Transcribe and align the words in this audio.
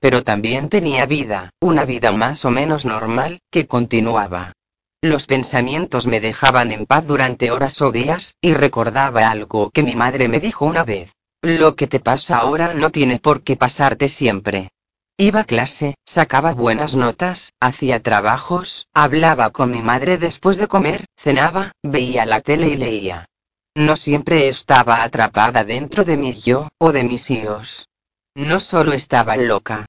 Pero 0.00 0.22
también 0.22 0.68
tenía 0.68 1.06
vida, 1.06 1.50
una 1.60 1.84
vida 1.84 2.12
más 2.12 2.44
o 2.44 2.50
menos 2.50 2.84
normal, 2.84 3.40
que 3.50 3.66
continuaba. 3.66 4.52
Los 5.00 5.26
pensamientos 5.26 6.06
me 6.06 6.20
dejaban 6.20 6.72
en 6.72 6.86
paz 6.86 7.06
durante 7.06 7.50
horas 7.50 7.80
o 7.82 7.92
días, 7.92 8.34
y 8.40 8.54
recordaba 8.54 9.28
algo 9.28 9.70
que 9.70 9.82
mi 9.82 9.94
madre 9.94 10.28
me 10.28 10.40
dijo 10.40 10.64
una 10.64 10.84
vez. 10.84 11.12
Lo 11.42 11.76
que 11.76 11.86
te 11.86 12.00
pasa 12.00 12.38
ahora 12.38 12.74
no 12.74 12.90
tiene 12.90 13.20
por 13.20 13.42
qué 13.42 13.56
pasarte 13.56 14.08
siempre. 14.08 14.70
Iba 15.16 15.40
a 15.40 15.44
clase, 15.44 15.94
sacaba 16.04 16.52
buenas 16.52 16.94
notas, 16.94 17.52
hacía 17.60 18.00
trabajos, 18.00 18.86
hablaba 18.94 19.50
con 19.50 19.70
mi 19.70 19.82
madre 19.82 20.18
después 20.18 20.56
de 20.58 20.68
comer, 20.68 21.04
cenaba, 21.16 21.72
veía 21.82 22.24
la 22.24 22.40
tele 22.40 22.68
y 22.68 22.76
leía. 22.76 23.26
No 23.76 23.96
siempre 23.96 24.48
estaba 24.48 25.02
atrapada 25.02 25.64
dentro 25.64 26.04
de 26.04 26.16
mi 26.16 26.32
yo, 26.32 26.68
o 26.78 26.92
de 26.92 27.04
mis 27.04 27.30
hijos. 27.30 27.88
No 28.38 28.60
solo 28.60 28.92
estaba 28.92 29.36
loca. 29.36 29.84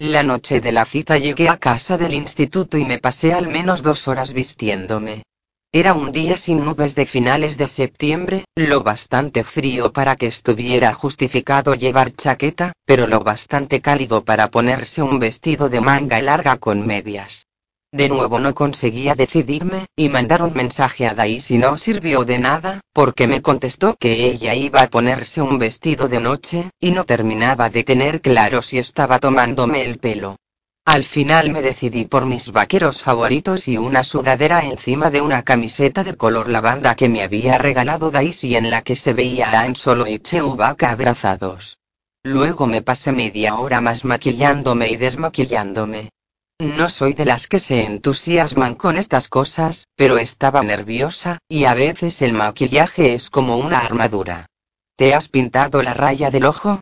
La 0.00 0.24
noche 0.24 0.60
de 0.60 0.72
la 0.72 0.84
cita 0.84 1.18
llegué 1.18 1.48
a 1.48 1.56
casa 1.56 1.96
del 1.96 2.14
instituto 2.14 2.76
y 2.76 2.84
me 2.84 2.98
pasé 2.98 3.32
al 3.32 3.46
menos 3.46 3.84
dos 3.84 4.08
horas 4.08 4.32
vistiéndome. 4.32 5.22
Era 5.70 5.94
un 5.94 6.10
día 6.10 6.36
sin 6.36 6.64
nubes 6.64 6.96
de 6.96 7.06
finales 7.06 7.56
de 7.58 7.68
septiembre, 7.68 8.44
lo 8.56 8.82
bastante 8.82 9.44
frío 9.44 9.92
para 9.92 10.16
que 10.16 10.26
estuviera 10.26 10.92
justificado 10.92 11.76
llevar 11.76 12.10
chaqueta, 12.10 12.72
pero 12.84 13.06
lo 13.06 13.20
bastante 13.20 13.80
cálido 13.80 14.24
para 14.24 14.50
ponerse 14.50 15.00
un 15.00 15.20
vestido 15.20 15.68
de 15.68 15.80
manga 15.80 16.20
larga 16.20 16.56
con 16.56 16.84
medias. 16.84 17.46
De 17.92 18.08
nuevo 18.08 18.38
no 18.38 18.54
conseguía 18.54 19.14
decidirme, 19.14 19.84
y 19.94 20.08
mandar 20.08 20.42
un 20.42 20.54
mensaje 20.54 21.06
a 21.06 21.12
Daisy 21.12 21.58
no 21.58 21.76
sirvió 21.76 22.24
de 22.24 22.38
nada, 22.38 22.80
porque 22.94 23.26
me 23.26 23.42
contestó 23.42 23.96
que 23.96 24.24
ella 24.24 24.54
iba 24.54 24.80
a 24.80 24.88
ponerse 24.88 25.42
un 25.42 25.58
vestido 25.58 26.08
de 26.08 26.18
noche, 26.18 26.70
y 26.80 26.90
no 26.92 27.04
terminaba 27.04 27.68
de 27.68 27.84
tener 27.84 28.22
claro 28.22 28.62
si 28.62 28.78
estaba 28.78 29.18
tomándome 29.18 29.84
el 29.84 29.98
pelo. 29.98 30.36
Al 30.86 31.04
final 31.04 31.50
me 31.50 31.60
decidí 31.60 32.06
por 32.06 32.24
mis 32.24 32.50
vaqueros 32.50 33.02
favoritos 33.02 33.68
y 33.68 33.76
una 33.76 34.04
sudadera 34.04 34.64
encima 34.64 35.10
de 35.10 35.20
una 35.20 35.42
camiseta 35.42 36.02
de 36.02 36.16
color 36.16 36.48
lavanda 36.48 36.94
que 36.94 37.10
me 37.10 37.22
había 37.22 37.58
regalado 37.58 38.10
Daisy 38.10 38.56
en 38.56 38.70
la 38.70 38.80
que 38.80 38.96
se 38.96 39.12
veía 39.12 39.50
a 39.50 39.60
Han 39.60 39.76
Solo 39.76 40.06
y 40.06 40.18
Chewbacca 40.18 40.90
abrazados. 40.90 41.78
Luego 42.24 42.66
me 42.66 42.80
pasé 42.80 43.12
media 43.12 43.56
hora 43.56 43.82
más 43.82 44.06
maquillándome 44.06 44.88
y 44.88 44.96
desmaquillándome. 44.96 46.08
No 46.62 46.88
soy 46.88 47.12
de 47.12 47.24
las 47.24 47.48
que 47.48 47.58
se 47.58 47.82
entusiasman 47.82 48.76
con 48.76 48.96
estas 48.96 49.26
cosas, 49.26 49.88
pero 49.96 50.16
estaba 50.16 50.62
nerviosa, 50.62 51.38
y 51.48 51.64
a 51.64 51.74
veces 51.74 52.22
el 52.22 52.34
maquillaje 52.34 53.14
es 53.14 53.30
como 53.30 53.56
una 53.58 53.80
armadura. 53.80 54.46
¿Te 54.94 55.12
has 55.12 55.26
pintado 55.26 55.82
la 55.82 55.92
raya 55.92 56.30
del 56.30 56.44
ojo? 56.44 56.78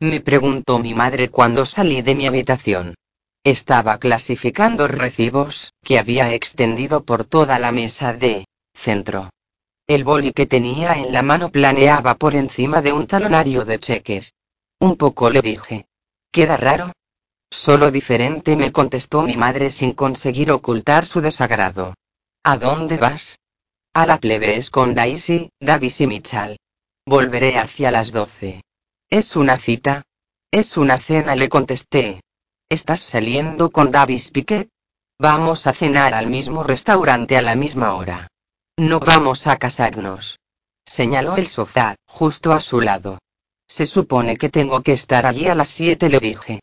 Me 0.00 0.20
preguntó 0.20 0.78
mi 0.78 0.92
madre 0.92 1.30
cuando 1.30 1.64
salí 1.64 2.02
de 2.02 2.14
mi 2.14 2.26
habitación. 2.26 2.94
Estaba 3.42 3.96
clasificando 3.96 4.86
recibos, 4.86 5.72
que 5.82 5.98
había 5.98 6.34
extendido 6.34 7.02
por 7.02 7.24
toda 7.24 7.58
la 7.58 7.72
mesa 7.72 8.12
de 8.12 8.44
centro. 8.74 9.30
El 9.86 10.04
boli 10.04 10.32
que 10.32 10.44
tenía 10.44 10.92
en 10.92 11.10
la 11.10 11.22
mano 11.22 11.48
planeaba 11.48 12.16
por 12.16 12.36
encima 12.36 12.82
de 12.82 12.92
un 12.92 13.06
talonario 13.06 13.64
de 13.64 13.78
cheques. 13.78 14.34
Un 14.78 14.96
poco 14.96 15.30
le 15.30 15.40
dije. 15.40 15.86
¿Queda 16.30 16.58
raro? 16.58 16.92
Solo 17.52 17.90
diferente 17.90 18.56
me 18.56 18.72
contestó 18.72 19.20
mi 19.20 19.36
madre 19.36 19.70
sin 19.70 19.92
conseguir 19.92 20.50
ocultar 20.50 21.04
su 21.04 21.20
desagrado. 21.20 21.92
¿A 22.42 22.56
dónde 22.56 22.96
vas? 22.96 23.40
A 23.92 24.06
la 24.06 24.18
plebes 24.18 24.70
con 24.70 24.94
Daisy, 24.94 25.50
Davis 25.60 26.00
y 26.00 26.06
Michal. 26.06 26.58
Volveré 27.06 27.58
hacia 27.58 27.90
las 27.90 28.10
doce. 28.10 28.62
¿Es 29.10 29.36
una 29.36 29.58
cita? 29.58 30.04
Es 30.50 30.78
una 30.78 30.96
cena, 30.96 31.36
le 31.36 31.50
contesté. 31.50 32.22
¿Estás 32.70 33.00
saliendo 33.00 33.68
con 33.68 33.90
Davis 33.90 34.30
Piquet? 34.30 34.70
Vamos 35.20 35.66
a 35.66 35.74
cenar 35.74 36.14
al 36.14 36.28
mismo 36.28 36.64
restaurante 36.64 37.36
a 37.36 37.42
la 37.42 37.54
misma 37.54 37.92
hora. 37.92 38.28
No 38.78 38.98
vamos 38.98 39.46
a 39.46 39.58
casarnos. 39.58 40.38
Señaló 40.86 41.36
el 41.36 41.46
sofá, 41.46 41.96
justo 42.06 42.54
a 42.54 42.62
su 42.62 42.80
lado. 42.80 43.18
Se 43.68 43.84
supone 43.84 44.38
que 44.38 44.48
tengo 44.48 44.82
que 44.82 44.94
estar 44.94 45.26
allí 45.26 45.48
a 45.48 45.54
las 45.54 45.68
siete, 45.68 46.08
le 46.08 46.18
dije. 46.18 46.62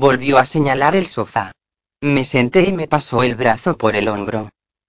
Volvió 0.00 0.38
a 0.38 0.46
señalar 0.46 0.96
el 0.96 1.04
sofá. 1.04 1.52
Me 2.00 2.24
senté 2.24 2.62
y 2.62 2.72
me 2.72 2.88
pasó 2.88 3.22
el 3.22 3.34
brazo 3.34 3.76
por 3.76 3.94
el 3.94 4.08
hombro. 4.08 4.48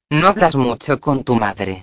No 0.10 0.28
hablas 0.28 0.56
mucho 0.56 1.02
con 1.02 1.26
tu 1.26 1.36
madre. 1.36 1.82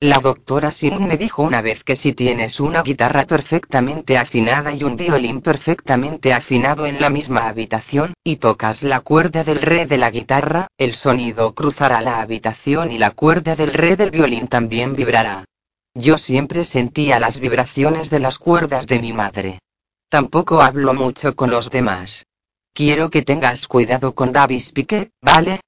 La 0.00 0.18
doctora 0.18 0.70
Simon 0.70 1.06
me 1.06 1.18
dijo 1.18 1.42
una 1.42 1.60
vez 1.60 1.84
que 1.84 1.94
si 1.94 2.14
tienes 2.14 2.58
una 2.58 2.82
guitarra 2.82 3.24
perfectamente 3.24 4.16
afinada 4.16 4.72
y 4.72 4.82
un 4.82 4.96
violín 4.96 5.42
perfectamente 5.42 6.32
afinado 6.32 6.86
en 6.86 7.02
la 7.02 7.10
misma 7.10 7.48
habitación, 7.48 8.14
y 8.24 8.36
tocas 8.36 8.82
la 8.82 9.00
cuerda 9.00 9.44
del 9.44 9.60
re 9.60 9.84
de 9.84 9.98
la 9.98 10.10
guitarra, 10.10 10.68
el 10.78 10.94
sonido 10.94 11.54
cruzará 11.54 12.00
la 12.00 12.22
habitación 12.22 12.92
y 12.92 12.96
la 12.96 13.10
cuerda 13.10 13.56
del 13.56 13.74
re 13.74 13.96
del 13.96 14.10
violín 14.10 14.48
también 14.48 14.96
vibrará. 14.96 15.44
Yo 15.92 16.16
siempre 16.16 16.64
sentía 16.64 17.20
las 17.20 17.40
vibraciones 17.40 18.08
de 18.08 18.20
las 18.20 18.38
cuerdas 18.38 18.86
de 18.86 19.00
mi 19.00 19.12
madre. 19.12 19.58
Tampoco 20.08 20.62
hablo 20.62 20.94
mucho 20.94 21.36
con 21.36 21.50
los 21.50 21.68
demás. 21.68 22.24
Quiero 22.72 23.10
que 23.10 23.22
tengas 23.22 23.66
cuidado 23.66 24.14
con 24.14 24.32
Davis 24.32 24.72
Piquet, 24.72 25.10
¿vale? 25.20 25.60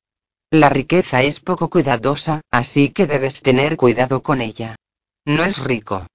La 0.50 0.68
riqueza 0.68 1.22
es 1.22 1.40
poco 1.40 1.70
cuidadosa, 1.70 2.42
así 2.50 2.90
que 2.90 3.06
debes 3.06 3.40
tener 3.40 3.76
cuidado 3.76 4.22
con 4.22 4.40
ella. 4.40 4.76
No 5.24 5.44
es 5.44 5.58
rico. 5.58 6.06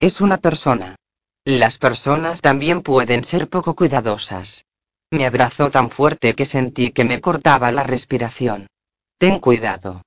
Es 0.00 0.20
una 0.20 0.38
persona. 0.38 0.96
Las 1.44 1.78
personas 1.78 2.40
también 2.40 2.82
pueden 2.82 3.24
ser 3.24 3.48
poco 3.48 3.74
cuidadosas. 3.74 4.64
Me 5.10 5.24
abrazó 5.24 5.70
tan 5.70 5.90
fuerte 5.90 6.34
que 6.34 6.44
sentí 6.44 6.90
que 6.90 7.04
me 7.04 7.20
cortaba 7.20 7.72
la 7.72 7.82
respiración. 7.82 8.66
Ten 9.18 9.38
cuidado. 9.38 10.02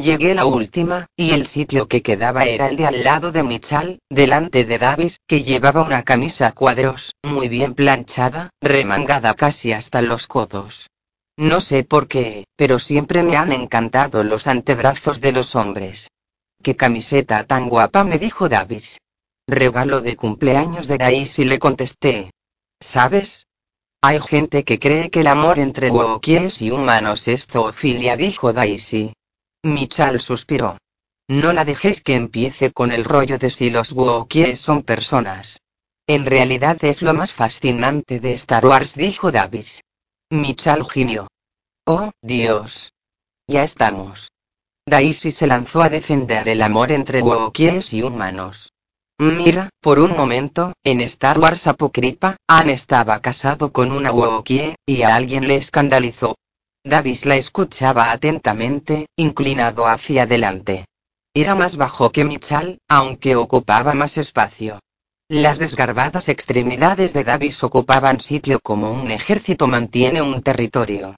Llegué 0.00 0.34
la 0.34 0.46
última, 0.46 1.06
y 1.16 1.32
el 1.32 1.46
sitio 1.46 1.86
que 1.86 2.00
quedaba 2.00 2.46
era 2.46 2.68
el 2.68 2.78
de 2.78 2.86
al 2.86 3.04
lado 3.04 3.30
de 3.30 3.42
Michal, 3.42 3.98
delante 4.08 4.64
de 4.64 4.78
Davis, 4.78 5.18
que 5.26 5.42
llevaba 5.42 5.82
una 5.82 6.02
camisa 6.02 6.46
a 6.46 6.52
cuadros, 6.52 7.14
muy 7.22 7.48
bien 7.48 7.74
planchada, 7.74 8.48
remangada 8.62 9.34
casi 9.34 9.72
hasta 9.72 10.00
los 10.00 10.26
codos. 10.26 10.88
No 11.36 11.60
sé 11.60 11.84
por 11.84 12.08
qué, 12.08 12.46
pero 12.56 12.78
siempre 12.78 13.22
me 13.22 13.36
han 13.36 13.52
encantado 13.52 14.24
los 14.24 14.46
antebrazos 14.46 15.20
de 15.20 15.32
los 15.32 15.54
hombres. 15.54 16.08
¡Qué 16.62 16.74
camiseta 16.74 17.44
tan 17.44 17.68
guapa! 17.68 18.02
me 18.02 18.18
dijo 18.18 18.48
Davis. 18.48 18.98
Regalo 19.46 20.00
de 20.00 20.16
cumpleaños 20.16 20.88
de 20.88 20.96
Daisy 20.96 21.44
le 21.44 21.58
contesté. 21.58 22.30
¿Sabes? 22.80 23.46
Hay 24.00 24.20
gente 24.20 24.64
que 24.64 24.78
cree 24.78 25.10
que 25.10 25.20
el 25.20 25.26
amor 25.26 25.58
entre 25.58 25.90
Wookiees 25.90 26.62
y 26.62 26.70
humanos 26.70 27.28
es 27.28 27.46
zoofilia, 27.46 28.16
dijo 28.16 28.54
Daisy. 28.54 29.12
Michal 29.62 30.20
suspiró. 30.20 30.78
No 31.28 31.52
la 31.52 31.64
dejéis 31.64 32.02
que 32.02 32.16
empiece 32.16 32.72
con 32.72 32.90
el 32.90 33.04
rollo 33.04 33.38
de 33.38 33.48
si 33.48 33.70
los 33.70 33.92
Wookiees 33.92 34.60
son 34.60 34.82
personas. 34.82 35.60
En 36.06 36.26
realidad 36.26 36.82
es 36.84 37.00
lo 37.00 37.14
más 37.14 37.32
fascinante 37.32 38.18
de 38.18 38.32
Star 38.32 38.66
Wars, 38.66 38.96
dijo 38.96 39.30
Davis. 39.30 39.82
Michal 40.30 40.84
gimió. 40.84 41.28
Oh, 41.86 42.10
Dios. 42.20 42.92
Ya 43.46 43.62
estamos. 43.62 44.32
Daisy 44.84 45.30
se 45.30 45.46
lanzó 45.46 45.82
a 45.82 45.88
defender 45.88 46.48
el 46.48 46.60
amor 46.60 46.90
entre 46.90 47.22
Wookiees 47.22 47.92
y 47.92 48.02
humanos. 48.02 48.72
Mira, 49.18 49.68
por 49.80 50.00
un 50.00 50.16
momento, 50.16 50.72
en 50.82 51.00
Star 51.02 51.38
Wars 51.38 51.68
Apocrypha, 51.68 52.36
Han 52.48 52.70
estaba 52.70 53.20
casado 53.20 53.72
con 53.72 53.92
una 53.92 54.10
Wookiee, 54.10 54.74
y 54.84 55.02
a 55.02 55.14
alguien 55.14 55.46
le 55.46 55.54
escandalizó. 55.54 56.34
Davis 56.84 57.26
la 57.26 57.36
escuchaba 57.36 58.10
atentamente, 58.10 59.06
inclinado 59.14 59.86
hacia 59.86 60.24
adelante. 60.24 60.86
Era 61.32 61.54
más 61.54 61.76
bajo 61.76 62.10
que 62.10 62.24
Michal, 62.24 62.80
aunque 62.88 63.36
ocupaba 63.36 63.94
más 63.94 64.18
espacio. 64.18 64.80
Las 65.28 65.60
desgarbadas 65.60 66.28
extremidades 66.28 67.12
de 67.12 67.22
Davis 67.22 67.62
ocupaban 67.62 68.18
sitio 68.18 68.58
como 68.60 68.92
un 68.92 69.12
ejército 69.12 69.68
mantiene 69.68 70.20
un 70.22 70.42
territorio. 70.42 71.14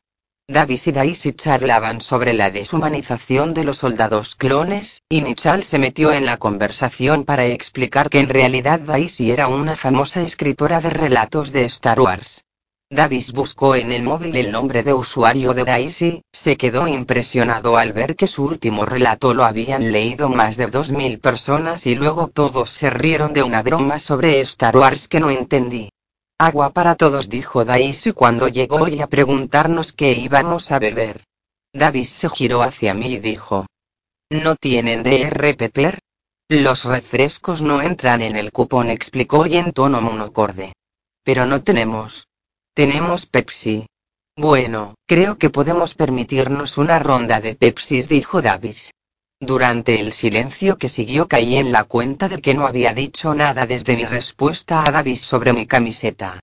Davis 0.47 0.87
y 0.89 0.93
Daisy 0.93 1.33
charlaban 1.33 2.03
sobre 2.03 2.35
la 2.35 2.51
deshumanización 2.51 3.55
de 3.55 3.65
los 3.65 3.79
soldados 3.79 4.35
clones, 4.35 5.01
y 5.09 5.23
Michal 5.23 5.63
se 5.63 5.79
metió 5.79 6.13
en 6.13 6.27
la 6.27 6.37
conversación 6.37 7.25
para 7.25 7.47
explicar 7.47 8.11
que 8.11 8.21
en 8.21 8.29
realidad 8.29 8.81
Daisy 8.81 9.31
era 9.31 9.49
una 9.49 9.75
famosa 9.75 10.21
escritora 10.21 10.83
de 10.83 10.91
relatos 10.91 11.53
de 11.53 11.65
Star 11.65 11.99
Wars. 11.99 12.45
Davis 12.95 13.33
buscó 13.33 13.75
en 13.75 13.91
el 13.91 14.05
móvil 14.05 14.37
el 14.37 14.53
nombre 14.53 14.85
de 14.85 14.95
usuario 14.95 15.53
de 15.53 15.65
Daisy, 15.65 16.23
se 16.33 16.57
quedó 16.57 16.87
impresionado 16.87 17.77
al 17.77 17.93
ver 17.93 18.15
que 18.15 18.29
su 18.29 18.45
último 18.45 18.87
relato 18.87 19.35
lo 19.35 19.45
habían 19.45 19.91
leído 19.91 20.29
más 20.29 20.57
de 20.57 20.69
2.000 20.71 21.21
personas 21.21 21.87
y 21.87 21.97
luego 21.97 22.29
todos 22.29 22.71
se 22.71 22.91
rieron 22.91 23.33
de 23.33 23.43
una 23.43 23.65
broma 23.65 23.99
sobre 23.99 24.39
Star 24.43 24.77
Wars 24.77 25.09
que 25.09 25.19
no 25.19 25.31
entendí. 25.31 25.91
Agua 26.39 26.71
para 26.71 26.95
todos, 26.95 27.29
dijo 27.29 27.65
Daisy 27.65 28.13
cuando 28.13 28.47
llegó 28.47 28.87
y 28.87 29.01
a 29.01 29.09
preguntarnos 29.09 29.93
qué 29.93 30.13
íbamos 30.13 30.71
a 30.71 30.79
beber. 30.79 31.25
Davis 31.73 32.11
se 32.11 32.29
giró 32.29 32.63
hacia 32.63 32.95
mí 32.95 33.15
y 33.15 33.19
dijo. 33.19 33.67
¿No 34.31 34.55
tienen 34.55 35.03
DR? 35.03 35.99
Los 36.49 36.85
refrescos 36.85 37.61
no 37.61 37.83
entran 37.83 38.23
en 38.23 38.37
el 38.37 38.53
cupón, 38.53 38.89
explicó 38.91 39.47
y 39.47 39.57
en 39.57 39.73
tono 39.73 40.01
monocorde. 40.01 40.75
Pero 41.25 41.45
no 41.45 41.61
tenemos. 41.63 42.29
Tenemos 42.77 43.27
Pepsi. 43.27 43.87
Bueno, 44.37 44.97
creo 45.07 45.39
que 45.39 45.49
podemos 45.49 45.95
permitirnos 45.95 46.77
una 46.77 46.99
ronda 46.99 47.41
de 47.41 47.55
Pepsis, 47.55 48.09
dijo 48.09 48.43
Davis. 48.43 48.91
Durante 49.41 50.01
el 50.01 50.13
silencio 50.13 50.77
que 50.77 50.89
siguió 50.89 51.29
caí 51.29 51.55
en 51.55 51.71
la 51.71 51.85
cuenta 51.85 52.29
de 52.29 52.41
que 52.41 52.53
no 52.53 52.67
había 52.67 52.93
dicho 52.93 53.33
nada 53.33 53.67
desde 53.67 53.95
mi 53.95 54.05
respuesta 54.05 54.83
a 54.85 54.91
Davis 54.91 55.21
sobre 55.21 55.53
mi 55.53 55.67
camiseta. 55.67 56.41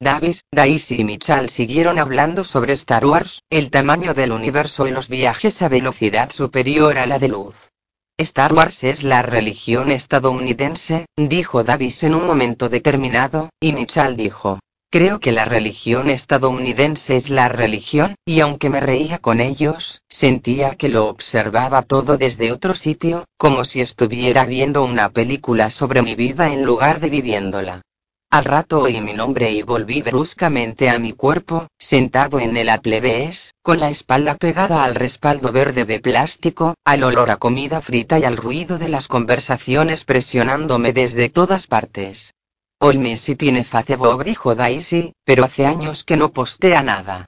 Davis, 0.00 0.40
Daisy 0.50 1.02
y 1.02 1.04
Michal 1.04 1.50
siguieron 1.50 1.98
hablando 1.98 2.44
sobre 2.44 2.72
Star 2.72 3.04
Wars, 3.04 3.42
el 3.50 3.70
tamaño 3.70 4.14
del 4.14 4.32
universo 4.32 4.86
y 4.86 4.90
los 4.90 5.08
viajes 5.08 5.60
a 5.60 5.68
velocidad 5.68 6.30
superior 6.30 6.96
a 6.96 7.04
la 7.04 7.18
de 7.18 7.28
luz. 7.28 7.68
Star 8.16 8.54
Wars 8.54 8.84
es 8.84 9.02
la 9.02 9.20
religión 9.20 9.92
estadounidense, 9.92 11.04
dijo 11.14 11.62
Davis 11.62 12.04
en 12.04 12.14
un 12.14 12.26
momento 12.26 12.70
determinado, 12.70 13.50
y 13.60 13.74
Michal 13.74 14.16
dijo, 14.16 14.60
Creo 14.94 15.18
que 15.18 15.32
la 15.32 15.44
religión 15.44 16.08
estadounidense 16.08 17.16
es 17.16 17.28
la 17.28 17.48
religión, 17.48 18.14
y 18.24 18.38
aunque 18.38 18.70
me 18.70 18.78
reía 18.78 19.18
con 19.18 19.40
ellos, 19.40 20.02
sentía 20.08 20.76
que 20.76 20.88
lo 20.88 21.08
observaba 21.08 21.82
todo 21.82 22.16
desde 22.16 22.52
otro 22.52 22.74
sitio, 22.74 23.24
como 23.36 23.64
si 23.64 23.80
estuviera 23.80 24.44
viendo 24.44 24.84
una 24.84 25.08
película 25.08 25.70
sobre 25.70 26.02
mi 26.02 26.14
vida 26.14 26.52
en 26.52 26.64
lugar 26.64 27.00
de 27.00 27.10
viviéndola. 27.10 27.82
Al 28.30 28.44
rato 28.44 28.82
oí 28.82 29.00
mi 29.00 29.14
nombre 29.14 29.50
y 29.50 29.62
volví 29.62 30.00
bruscamente 30.00 30.88
a 30.88 31.00
mi 31.00 31.12
cuerpo, 31.12 31.66
sentado 31.76 32.38
en 32.38 32.56
el 32.56 32.68
Applebes, 32.68 33.52
con 33.62 33.80
la 33.80 33.90
espalda 33.90 34.36
pegada 34.36 34.84
al 34.84 34.94
respaldo 34.94 35.50
verde 35.50 35.86
de 35.86 35.98
plástico, 35.98 36.74
al 36.84 37.02
olor 37.02 37.32
a 37.32 37.36
comida 37.38 37.80
frita 37.80 38.20
y 38.20 38.22
al 38.22 38.36
ruido 38.36 38.78
de 38.78 38.90
las 38.90 39.08
conversaciones 39.08 40.04
presionándome 40.04 40.92
desde 40.92 41.30
todas 41.30 41.66
partes. 41.66 42.32
Olmesi 42.80 43.36
tiene 43.36 43.64
Facebook, 43.64 44.24
dijo 44.24 44.54
Daisy, 44.54 45.12
pero 45.24 45.44
hace 45.44 45.66
años 45.66 46.04
que 46.04 46.16
no 46.16 46.32
postea 46.32 46.82
nada. 46.82 47.26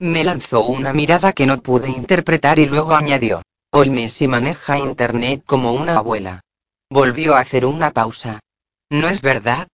Me 0.00 0.22
lanzó 0.22 0.64
una 0.64 0.92
mirada 0.92 1.32
que 1.32 1.46
no 1.46 1.60
pude 1.60 1.88
interpretar 1.88 2.58
y 2.58 2.66
luego 2.66 2.94
añadió. 2.94 3.42
Olmesi 3.72 4.28
maneja 4.28 4.78
Internet 4.78 5.42
como 5.44 5.72
una 5.72 5.98
abuela. 5.98 6.40
Volvió 6.90 7.34
a 7.34 7.40
hacer 7.40 7.66
una 7.66 7.90
pausa. 7.90 8.40
¿No 8.90 9.08
es 9.08 9.20
verdad? 9.20 9.68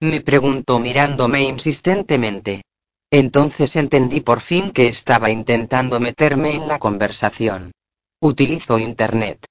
Me 0.00 0.20
preguntó 0.20 0.78
mirándome 0.78 1.42
insistentemente. 1.42 2.62
Entonces 3.10 3.76
entendí 3.76 4.20
por 4.20 4.40
fin 4.40 4.70
que 4.70 4.88
estaba 4.88 5.30
intentando 5.30 6.00
meterme 6.00 6.54
en 6.54 6.68
la 6.68 6.78
conversación. 6.78 7.72
Utilizo 8.20 8.78
Internet. 8.78 9.44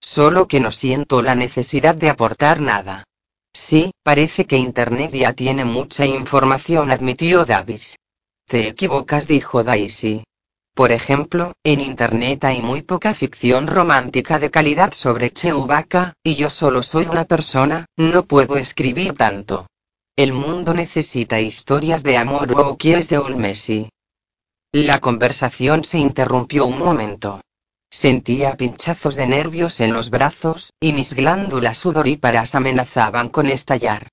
Solo 0.00 0.46
que 0.46 0.60
no 0.60 0.70
siento 0.70 1.22
la 1.22 1.34
necesidad 1.34 1.94
de 1.94 2.10
aportar 2.10 2.60
nada. 2.60 3.04
Sí, 3.52 3.90
parece 4.02 4.46
que 4.46 4.56
Internet 4.56 5.12
ya 5.12 5.32
tiene 5.32 5.64
mucha 5.64 6.06
información, 6.06 6.90
admitió 6.90 7.44
Davis. 7.44 7.96
Te 8.46 8.68
equivocas, 8.68 9.26
dijo 9.26 9.62
Daisy. 9.64 10.24
Por 10.74 10.92
ejemplo, 10.92 11.54
en 11.64 11.80
Internet 11.80 12.44
hay 12.44 12.62
muy 12.62 12.82
poca 12.82 13.12
ficción 13.12 13.66
romántica 13.66 14.38
de 14.38 14.50
calidad 14.50 14.92
sobre 14.92 15.32
Chewbacca, 15.32 16.14
y 16.22 16.36
yo 16.36 16.50
solo 16.50 16.82
soy 16.82 17.06
una 17.06 17.24
persona, 17.24 17.86
no 17.96 18.24
puedo 18.24 18.56
escribir 18.56 19.14
tanto. 19.14 19.66
El 20.14 20.32
mundo 20.32 20.74
necesita 20.74 21.40
historias 21.40 22.02
de 22.02 22.16
amor 22.16 22.52
o 22.56 22.76
quieres 22.76 23.08
de 23.08 23.18
Olmesi. 23.18 23.88
La 24.72 25.00
conversación 25.00 25.82
se 25.82 25.98
interrumpió 25.98 26.66
un 26.66 26.78
momento. 26.78 27.40
Sentía 27.90 28.56
pinchazos 28.56 29.16
de 29.16 29.26
nervios 29.26 29.80
en 29.80 29.92
los 29.92 30.10
brazos, 30.10 30.72
y 30.78 30.92
mis 30.92 31.14
glándulas 31.14 31.78
sudoríparas 31.78 32.54
amenazaban 32.54 33.30
con 33.30 33.46
estallar. 33.46 34.08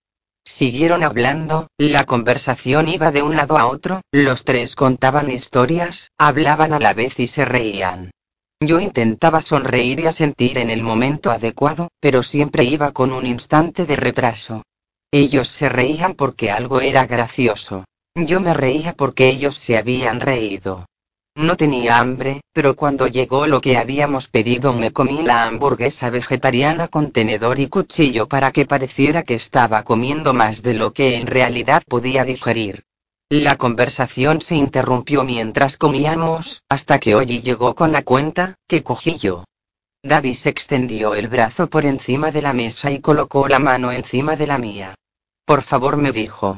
Siguieron 0.45 1.03
hablando, 1.03 1.67
la 1.77 2.05
conversación 2.05 2.87
iba 2.87 3.11
de 3.11 3.21
un 3.21 3.35
lado 3.35 3.57
a 3.57 3.67
otro, 3.67 4.01
los 4.11 4.45
tres 4.45 4.75
contaban 4.75 5.29
historias, 5.29 6.11
hablaban 6.17 6.71
a 6.71 6.79
la 6.79 6.93
vez 6.93 7.19
y 7.19 7.27
se 7.27 7.45
reían. 7.45 8.11
Yo 8.61 8.79
intentaba 8.79 9.41
sonreír 9.41 9.99
y 9.99 10.07
asentir 10.07 10.57
en 10.57 10.69
el 10.69 10.81
momento 10.81 11.29
adecuado, 11.31 11.89
pero 11.99 12.23
siempre 12.23 12.63
iba 12.63 12.93
con 12.93 13.11
un 13.11 13.25
instante 13.25 13.85
de 13.85 13.95
retraso. 13.95 14.63
Ellos 15.11 15.49
se 15.49 15.67
reían 15.67 16.13
porque 16.13 16.51
algo 16.51 16.79
era 16.79 17.05
gracioso. 17.05 17.85
Yo 18.15 18.39
me 18.39 18.53
reía 18.53 18.93
porque 18.93 19.27
ellos 19.27 19.55
se 19.55 19.77
habían 19.77 20.21
reído. 20.21 20.85
No 21.37 21.57
tenía 21.57 21.97
hambre, 21.97 22.41
pero 22.53 22.77
cuando 22.77 23.07
llegó 23.07 23.45
lo 23.45 23.59
que 23.59 23.77
habíamos 23.77 24.29
pedido 24.29 24.71
me 24.71 24.93
comí 24.93 25.21
la 25.21 25.43
hamburguesa 25.43 26.09
vegetariana 26.09 26.87
con 26.87 27.11
tenedor 27.11 27.59
y 27.59 27.67
cuchillo 27.67 28.29
para 28.29 28.53
que 28.53 28.65
pareciera 28.65 29.21
que 29.21 29.35
estaba 29.35 29.83
comiendo 29.83 30.33
más 30.33 30.63
de 30.63 30.75
lo 30.75 30.93
que 30.93 31.17
en 31.17 31.27
realidad 31.27 31.83
podía 31.89 32.23
digerir. 32.23 32.85
La 33.29 33.57
conversación 33.57 34.39
se 34.39 34.55
interrumpió 34.55 35.25
mientras 35.25 35.75
comíamos, 35.75 36.63
hasta 36.69 36.99
que 36.99 37.15
Ollie 37.15 37.41
llegó 37.41 37.75
con 37.75 37.91
la 37.91 38.03
cuenta, 38.03 38.55
que 38.65 38.81
cogí 38.81 39.17
yo. 39.17 39.43
Davis 40.03 40.45
extendió 40.45 41.15
el 41.15 41.27
brazo 41.27 41.67
por 41.67 41.85
encima 41.85 42.31
de 42.31 42.43
la 42.43 42.53
mesa 42.53 42.91
y 42.91 43.01
colocó 43.01 43.49
la 43.49 43.59
mano 43.59 43.91
encima 43.91 44.37
de 44.37 44.47
la 44.47 44.57
mía. 44.57 44.95
Por 45.43 45.63
favor 45.63 45.97
me 45.97 46.13
dijo. 46.13 46.57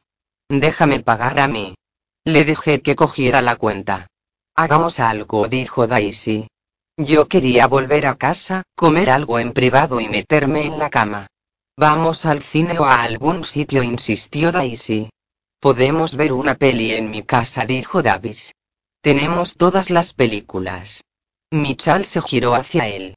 Déjame 0.50 1.00
pagar 1.00 1.40
a 1.40 1.48
mí. 1.48 1.74
Le 2.26 2.46
dejé 2.46 2.82
que 2.82 2.96
cogiera 2.96 3.42
la 3.42 3.56
cuenta. 3.56 4.08
Hagamos 4.60 5.00
algo, 5.00 5.48
dijo 5.48 5.86
Daisy. 5.86 6.48
Yo 6.98 7.28
quería 7.28 7.68
volver 7.68 8.08
a 8.08 8.16
casa, 8.16 8.64
comer 8.76 9.12
algo 9.12 9.38
en 9.38 9.54
privado 9.54 10.02
y 10.02 10.08
meterme 10.08 10.66
en 10.66 10.80
la 10.80 10.90
cama. 10.90 11.28
Vamos 11.78 12.26
al 12.26 12.42
cine 12.42 12.80
o 12.80 12.86
a 12.86 13.04
algún 13.04 13.44
sitio, 13.44 13.84
insistió 13.84 14.52
Daisy. 14.52 15.12
Podemos 15.60 16.16
ver 16.16 16.34
una 16.34 16.56
peli 16.56 16.94
en 16.94 17.12
mi 17.12 17.22
casa, 17.22 17.68
dijo 17.68 18.02
Davis. 18.02 18.52
Tenemos 19.02 19.58
todas 19.58 19.92
las 19.92 20.14
películas. 20.14 21.04
Michal 21.52 22.04
se 22.04 22.20
giró 22.20 22.56
hacia 22.56 22.88
él. 22.88 23.14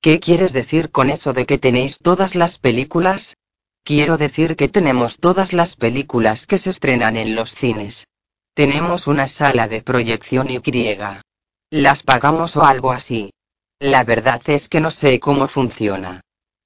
¿Qué 0.00 0.20
quieres 0.20 0.52
decir 0.52 0.92
con 0.92 1.10
eso 1.10 1.32
de 1.32 1.44
que 1.44 1.58
tenéis 1.58 1.98
todas 1.98 2.36
las 2.36 2.58
películas? 2.58 3.34
Quiero 3.82 4.16
decir 4.16 4.54
que 4.54 4.68
tenemos 4.68 5.18
todas 5.18 5.52
las 5.54 5.74
películas 5.74 6.46
que 6.46 6.58
se 6.58 6.70
estrenan 6.70 7.16
en 7.16 7.34
los 7.34 7.50
cines. 7.50 8.06
Tenemos 8.54 9.08
una 9.08 9.26
sala 9.26 9.66
de 9.66 9.82
proyección 9.82 10.48
y 10.48 10.58
griega. 10.58 11.22
Las 11.70 12.04
pagamos 12.04 12.56
o 12.56 12.64
algo 12.64 12.92
así. 12.92 13.32
La 13.80 14.04
verdad 14.04 14.40
es 14.46 14.68
que 14.68 14.78
no 14.78 14.92
sé 14.92 15.18
cómo 15.18 15.48
funciona. 15.48 16.20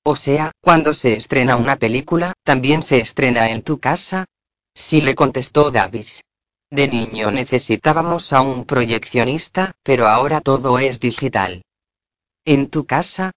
O 0.05 0.15
sea, 0.15 0.53
cuando 0.61 0.93
se 0.93 1.15
estrena 1.15 1.57
una 1.57 1.77
película, 1.77 2.35
¿también 2.45 2.83
se 2.83 2.99
estrena 2.99 3.51
en 3.51 3.63
tu 3.63 3.79
casa? 3.79 4.27
Sí 4.75 5.01
le 5.01 5.15
contestó 5.15 5.71
Davis. 5.71 6.23
De 6.71 6.89
niño 6.89 7.31
necesitábamos 7.31 8.35
a 8.35 8.43
un 8.43 8.67
proyeccionista, 8.67 9.73
pero 9.83 10.07
ahora 10.07 10.43
todo 10.43 10.79
es 10.79 11.01
digital. 11.01 11.63
¿En 12.45 12.69
tu 12.69 12.85
casa? 12.85 13.33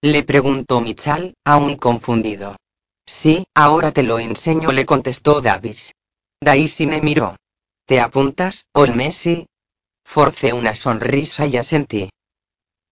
Le 0.00 0.22
preguntó 0.22 0.80
Michal, 0.80 1.34
aún 1.44 1.76
confundido. 1.76 2.56
Sí, 3.04 3.44
ahora 3.54 3.92
te 3.92 4.02
lo 4.02 4.18
enseño, 4.18 4.72
le 4.72 4.86
contestó 4.86 5.42
Davis. 5.42 5.92
Daisy 6.40 6.86
me 6.86 7.02
miró. 7.02 7.36
¿Te 7.90 7.98
apuntas, 7.98 8.68
Olmesi? 8.72 9.48
Forcé 10.04 10.52
una 10.52 10.76
sonrisa 10.76 11.48
y 11.48 11.56
asentí. 11.56 12.08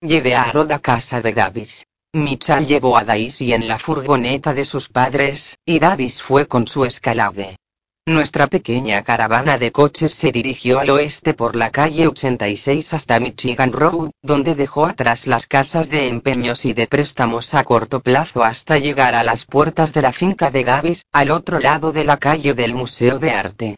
Llevé 0.00 0.34
a 0.34 0.42
Harold 0.42 0.72
a 0.72 0.80
casa 0.80 1.20
de 1.20 1.32
Davis. 1.32 1.84
Michal 2.14 2.66
llevó 2.66 2.96
a 2.98 3.04
Daisy 3.04 3.52
en 3.52 3.68
la 3.68 3.78
furgoneta 3.78 4.54
de 4.54 4.64
sus 4.64 4.88
padres, 4.88 5.56
y 5.64 5.78
Davis 5.78 6.20
fue 6.20 6.48
con 6.48 6.66
su 6.66 6.84
escalade. 6.84 7.58
Nuestra 8.06 8.48
pequeña 8.48 9.04
caravana 9.04 9.56
de 9.56 9.70
coches 9.70 10.12
se 10.14 10.32
dirigió 10.32 10.80
al 10.80 10.90
oeste 10.90 11.32
por 11.32 11.54
la 11.54 11.70
calle 11.70 12.08
86 12.08 12.92
hasta 12.92 13.20
Michigan 13.20 13.72
Road, 13.72 14.10
donde 14.20 14.56
dejó 14.56 14.86
atrás 14.86 15.28
las 15.28 15.46
casas 15.46 15.88
de 15.90 16.08
empeños 16.08 16.64
y 16.64 16.72
de 16.72 16.88
préstamos 16.88 17.54
a 17.54 17.62
corto 17.62 18.00
plazo 18.00 18.42
hasta 18.42 18.78
llegar 18.78 19.14
a 19.14 19.22
las 19.22 19.44
puertas 19.44 19.92
de 19.92 20.02
la 20.02 20.10
finca 20.10 20.50
de 20.50 20.64
Davis, 20.64 21.04
al 21.12 21.30
otro 21.30 21.60
lado 21.60 21.92
de 21.92 22.02
la 22.02 22.16
calle 22.16 22.54
del 22.54 22.74
Museo 22.74 23.20
de 23.20 23.30
Arte. 23.30 23.76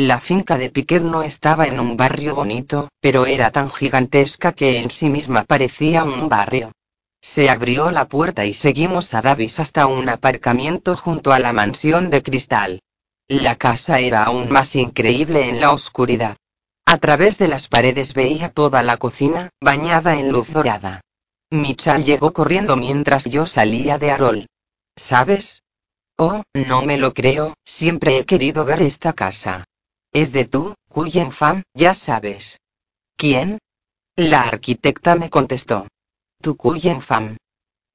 La 0.00 0.20
finca 0.20 0.56
de 0.58 0.70
Piquet 0.70 1.02
no 1.02 1.24
estaba 1.24 1.66
en 1.66 1.80
un 1.80 1.96
barrio 1.96 2.36
bonito, 2.36 2.88
pero 3.00 3.26
era 3.26 3.50
tan 3.50 3.68
gigantesca 3.68 4.52
que 4.52 4.78
en 4.78 4.92
sí 4.92 5.08
misma 5.08 5.42
parecía 5.42 6.04
un 6.04 6.28
barrio. 6.28 6.70
Se 7.20 7.50
abrió 7.50 7.90
la 7.90 8.06
puerta 8.06 8.44
y 8.44 8.54
seguimos 8.54 9.12
a 9.14 9.22
Davis 9.22 9.58
hasta 9.58 9.88
un 9.88 10.08
aparcamiento 10.08 10.94
junto 10.94 11.32
a 11.32 11.40
la 11.40 11.52
mansión 11.52 12.10
de 12.10 12.22
cristal. 12.22 12.80
La 13.26 13.56
casa 13.56 13.98
era 13.98 14.22
aún 14.22 14.52
más 14.52 14.76
increíble 14.76 15.48
en 15.48 15.60
la 15.60 15.72
oscuridad. 15.72 16.36
A 16.86 16.98
través 16.98 17.36
de 17.36 17.48
las 17.48 17.66
paredes 17.66 18.14
veía 18.14 18.50
toda 18.50 18.84
la 18.84 18.98
cocina, 18.98 19.50
bañada 19.60 20.16
en 20.16 20.30
luz 20.30 20.52
dorada. 20.52 21.00
Michal 21.50 22.04
llegó 22.04 22.32
corriendo 22.32 22.76
mientras 22.76 23.24
yo 23.24 23.46
salía 23.46 23.98
de 23.98 24.12
Arol. 24.12 24.46
¿Sabes? 24.94 25.64
Oh, 26.16 26.44
no 26.54 26.82
me 26.82 26.98
lo 26.98 27.14
creo, 27.14 27.54
siempre 27.64 28.18
he 28.18 28.24
querido 28.26 28.64
ver 28.64 28.80
esta 28.82 29.12
casa. 29.12 29.64
Es 30.12 30.32
de 30.32 30.44
tú, 30.44 30.74
Cuyen 30.88 31.30
ya 31.74 31.94
sabes. 31.94 32.60
¿Quién? 33.16 33.58
La 34.16 34.42
arquitecta 34.42 35.14
me 35.14 35.30
contestó. 35.30 35.86
Tu 36.40 36.56
Cuyen 36.56 37.00
Fam. 37.00 37.36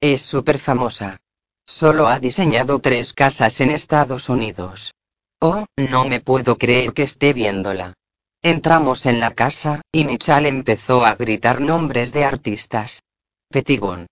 Es 0.00 0.22
súper 0.22 0.58
famosa. 0.58 1.18
Solo 1.66 2.08
ha 2.08 2.20
diseñado 2.20 2.78
tres 2.80 3.12
casas 3.12 3.60
en 3.60 3.70
Estados 3.70 4.28
Unidos. 4.28 4.92
Oh, 5.40 5.66
no 5.76 6.04
me 6.04 6.20
puedo 6.20 6.56
creer 6.56 6.92
que 6.92 7.02
esté 7.02 7.32
viéndola. 7.32 7.94
Entramos 8.42 9.06
en 9.06 9.20
la 9.20 9.34
casa, 9.34 9.80
y 9.90 10.04
Michal 10.04 10.44
empezó 10.44 11.04
a 11.04 11.14
gritar 11.14 11.60
nombres 11.60 12.12
de 12.12 12.24
artistas. 12.24 13.02
Petigon. 13.48 14.06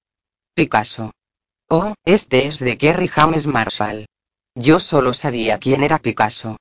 Picasso. 0.54 1.12
Oh, 1.68 1.94
este 2.04 2.47
es 2.47 2.59
de 2.59 2.78
Kerry 2.78 3.09
James 3.09 3.47
Marshall. 3.47 4.06
Yo 4.54 4.80
solo 4.80 5.14
sabía 5.14 5.59
quién 5.59 5.82
era 5.82 5.99
Picasso. 5.99 6.56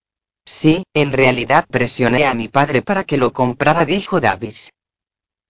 Sí, 0.46 0.84
en 0.94 1.12
realidad 1.12 1.66
presioné 1.70 2.26
a 2.26 2.34
mi 2.34 2.48
padre 2.48 2.82
para 2.82 3.04
que 3.04 3.18
lo 3.18 3.32
comprara, 3.32 3.86
dijo 3.86 4.20
Davis. 4.20 4.72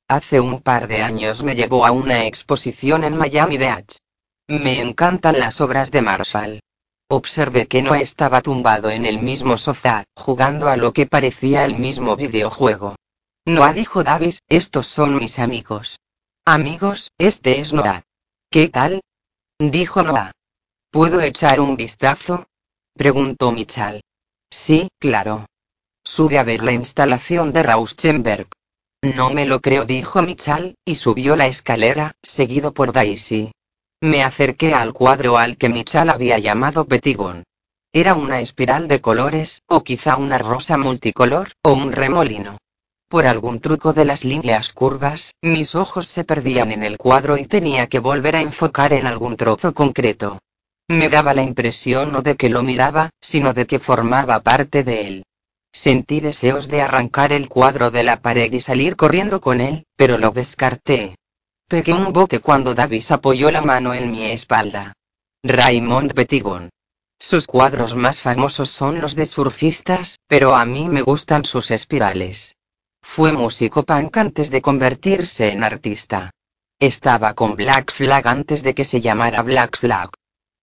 Hace 0.07 0.39
un 0.39 0.61
par 0.61 0.87
de 0.87 1.01
años 1.01 1.43
me 1.43 1.55
llevó 1.55 1.85
a 1.85 1.91
una 1.91 2.25
exposición 2.25 3.03
en 3.03 3.15
Miami 3.15 3.57
Beach. 3.57 3.97
Me 4.47 4.81
encantan 4.81 5.39
las 5.39 5.61
obras 5.61 5.91
de 5.91 6.01
Marshall. 6.01 6.59
Observé 7.09 7.67
que 7.67 7.81
no 7.81 7.95
estaba 7.95 8.41
tumbado 8.41 8.89
en 8.89 9.05
el 9.05 9.21
mismo 9.21 9.57
sofá, 9.57 10.03
jugando 10.15 10.67
a 10.67 10.77
lo 10.77 10.91
que 10.91 11.05
parecía 11.05 11.63
el 11.63 11.77
mismo 11.77 12.15
videojuego. 12.15 12.95
Noah 13.45 13.73
dijo 13.73 14.03
Davis, 14.03 14.39
estos 14.49 14.87
son 14.87 15.15
mis 15.17 15.39
amigos. 15.39 15.99
Amigos, 16.45 17.11
este 17.17 17.59
es 17.59 17.73
Noah. 17.73 18.03
¿Qué 18.49 18.67
tal? 18.67 19.01
Dijo 19.59 20.03
Noah. 20.03 20.31
¿Puedo 20.91 21.21
echar 21.21 21.59
un 21.61 21.77
vistazo? 21.77 22.47
Preguntó 22.93 23.51
Michal. 23.51 24.01
Sí, 24.51 24.89
claro. 24.99 25.45
Sube 26.03 26.37
a 26.37 26.43
ver 26.43 26.63
la 26.63 26.73
instalación 26.73 27.53
de 27.53 27.63
Rauschenberg. 27.63 28.47
No 29.01 29.31
me 29.31 29.45
lo 29.45 29.61
creo, 29.61 29.85
dijo 29.85 30.21
Michal, 30.21 30.75
y 30.85 30.95
subió 30.95 31.35
la 31.35 31.47
escalera, 31.47 32.13
seguido 32.21 32.73
por 32.73 32.91
Daisy. 32.91 33.51
Me 34.01 34.23
acerqué 34.23 34.73
al 34.73 34.93
cuadro 34.93 35.37
al 35.37 35.57
que 35.57 35.69
Michal 35.69 36.09
había 36.09 36.37
llamado 36.37 36.85
Petigon. 36.85 37.43
Era 37.93 38.13
una 38.13 38.41
espiral 38.41 38.87
de 38.87 39.01
colores, 39.01 39.61
o 39.67 39.83
quizá 39.83 40.17
una 40.17 40.37
rosa 40.37 40.77
multicolor, 40.77 41.51
o 41.63 41.73
un 41.73 41.91
remolino. 41.91 42.57
Por 43.07 43.27
algún 43.27 43.59
truco 43.59 43.93
de 43.93 44.05
las 44.05 44.23
líneas 44.23 44.71
curvas, 44.71 45.33
mis 45.41 45.75
ojos 45.75 46.07
se 46.07 46.23
perdían 46.23 46.71
en 46.71 46.83
el 46.83 46.97
cuadro 46.97 47.37
y 47.37 47.45
tenía 47.45 47.87
que 47.87 47.99
volver 47.99 48.35
a 48.35 48.41
enfocar 48.41 48.93
en 48.93 49.07
algún 49.07 49.35
trozo 49.35 49.73
concreto. 49.73 50.39
Me 50.91 51.07
daba 51.07 51.33
la 51.33 51.41
impresión 51.41 52.11
no 52.11 52.21
de 52.21 52.35
que 52.35 52.49
lo 52.49 52.63
miraba, 52.63 53.11
sino 53.21 53.53
de 53.53 53.65
que 53.65 53.79
formaba 53.79 54.41
parte 54.41 54.83
de 54.83 55.07
él. 55.07 55.25
Sentí 55.71 56.19
deseos 56.19 56.67
de 56.67 56.81
arrancar 56.81 57.31
el 57.31 57.47
cuadro 57.47 57.91
de 57.91 58.03
la 58.03 58.21
pared 58.21 58.51
y 58.51 58.59
salir 58.59 58.97
corriendo 58.97 59.39
con 59.39 59.61
él, 59.61 59.85
pero 59.95 60.17
lo 60.17 60.31
descarté. 60.31 61.15
Pegué 61.69 61.93
un 61.93 62.11
bote 62.11 62.41
cuando 62.41 62.75
Davis 62.75 63.09
apoyó 63.11 63.51
la 63.51 63.61
mano 63.61 63.93
en 63.93 64.11
mi 64.11 64.25
espalda. 64.25 64.91
Raymond 65.43 66.13
Petigon. 66.13 66.69
Sus 67.17 67.47
cuadros 67.47 67.95
más 67.95 68.19
famosos 68.19 68.69
son 68.69 68.99
los 68.99 69.15
de 69.15 69.25
surfistas, 69.25 70.19
pero 70.27 70.55
a 70.55 70.65
mí 70.65 70.89
me 70.89 71.03
gustan 71.03 71.45
sus 71.45 71.71
espirales. 71.71 72.57
Fue 73.01 73.31
músico 73.31 73.83
punk 73.83 74.17
antes 74.17 74.51
de 74.51 74.61
convertirse 74.61 75.53
en 75.53 75.63
artista. 75.63 76.31
Estaba 76.79 77.33
con 77.33 77.55
Black 77.55 77.93
Flag 77.93 78.27
antes 78.27 78.61
de 78.61 78.75
que 78.75 78.83
se 78.83 78.99
llamara 78.99 79.41
Black 79.41 79.77
Flag. 79.77 80.09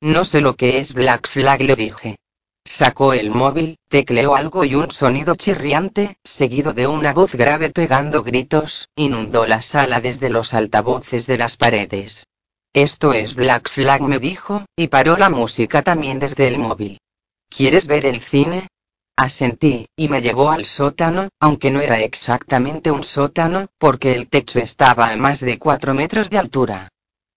No 0.01 0.25
sé 0.25 0.41
lo 0.41 0.55
que 0.55 0.79
es 0.79 0.95
Black 0.95 1.29
Flag, 1.29 1.63
le 1.63 1.75
dije. 1.75 2.17
Sacó 2.65 3.15
el 3.15 3.31
móvil, 3.31 3.79
tecleó 3.89 4.37
algo 4.37 4.65
y 4.65 4.75
un 4.75 4.91
sonido 4.91 5.35
chirriante, 5.35 6.19
seguido 6.23 6.73
de 6.73 6.87
una 6.87 7.15
voz 7.15 7.35
grave 7.35 7.71
pegando 7.71 8.23
gritos, 8.23 8.89
inundó 8.95 9.47
la 9.47 9.63
sala 9.63 10.01
desde 10.01 10.29
los 10.29 10.55
altavoces 10.55 11.27
de 11.27 11.39
las 11.39 11.57
paredes. 11.57 12.27
Esto 12.75 13.13
es 13.13 13.35
Black 13.35 13.71
Flag, 13.71 14.03
me 14.03 14.19
dijo, 14.19 14.67
y 14.77 14.89
paró 14.89 15.17
la 15.17 15.31
música 15.31 15.83
también 15.83 16.19
desde 16.19 16.47
el 16.47 16.59
móvil. 16.59 17.01
¿Quieres 17.49 17.87
ver 17.87 18.07
el 18.07 18.21
cine? 18.21 18.69
Asentí, 19.17 19.89
y 19.97 20.09
me 20.09 20.23
llevó 20.23 20.51
al 20.51 20.65
sótano, 20.65 21.31
aunque 21.41 21.73
no 21.73 21.81
era 21.81 21.99
exactamente 22.01 22.93
un 22.93 23.03
sótano, 23.03 23.67
porque 23.79 24.13
el 24.13 24.29
techo 24.29 24.61
estaba 24.61 25.11
a 25.11 25.17
más 25.17 25.41
de 25.41 25.59
cuatro 25.59 25.93
metros 25.93 26.31
de 26.31 26.39
altura. 26.39 26.89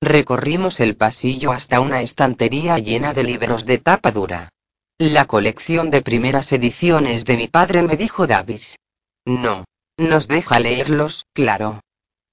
Recorrimos 0.01 0.79
el 0.79 0.95
pasillo 0.95 1.51
hasta 1.51 1.79
una 1.79 2.01
estantería 2.01 2.79
llena 2.79 3.13
de 3.13 3.23
libros 3.23 3.67
de 3.67 3.77
tapa 3.77 4.11
dura. 4.11 4.49
La 4.97 5.25
colección 5.25 5.91
de 5.91 6.01
primeras 6.01 6.51
ediciones 6.51 7.23
de 7.25 7.37
mi 7.37 7.47
padre 7.47 7.83
me 7.83 7.97
dijo 7.97 8.25
Davis. 8.25 8.77
No. 9.25 9.65
Nos 9.97 10.27
deja 10.27 10.59
leerlos, 10.59 11.25
claro. 11.33 11.81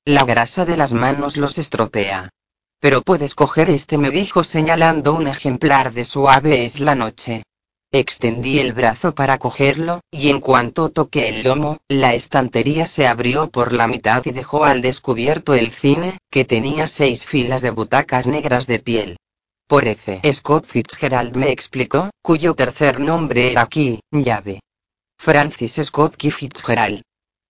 La 0.07 0.25
grasa 0.25 0.65
de 0.65 0.79
las 0.79 0.95
manos 0.95 1.37
los 1.37 1.59
estropea. 1.59 2.31
Pero 2.81 3.03
puedes 3.03 3.35
coger 3.35 3.69
este, 3.69 3.99
me 3.99 4.11
dijo 4.11 4.45
señalando 4.45 5.13
un 5.13 5.27
ejemplar 5.27 5.93
de 5.93 6.07
Suave 6.07 6.65
es 6.65 6.81
la 6.81 6.95
noche. 6.95 7.43
Extendí 7.91 8.59
el 8.59 8.75
brazo 8.75 9.15
para 9.15 9.39
cogerlo, 9.39 10.01
y 10.11 10.29
en 10.29 10.41
cuanto 10.41 10.91
toqué 10.91 11.29
el 11.29 11.43
lomo, 11.43 11.79
la 11.89 12.13
estantería 12.13 12.87
se 12.87 13.07
abrió 13.07 13.51
por 13.51 13.73
la 13.73 13.87
mitad 13.87 14.23
y 14.27 14.33
dejó 14.33 14.65
al 14.65 14.83
descubierto 14.83 15.55
el 15.55 15.71
cine, 15.71 16.19
que 16.31 16.45
tenía 16.45 16.87
seis 16.87 17.25
filas 17.25 17.63
de 17.63 17.71
butacas 17.71 18.27
negras 18.27 18.67
de 18.67 18.79
piel. 18.79 19.17
Por 19.67 19.87
F. 19.87 20.21
Scott 20.33 20.67
Fitzgerald 20.67 21.35
me 21.35 21.51
explicó, 21.51 22.11
cuyo 22.21 22.55
tercer 22.55 23.01
nombre 23.01 23.53
era 23.53 23.67
Key, 23.67 24.01
llave. 24.11 24.61
Francis 25.19 25.81
Scott 25.83 26.17
Key 26.17 26.31
Fitzgerald. 26.31 27.01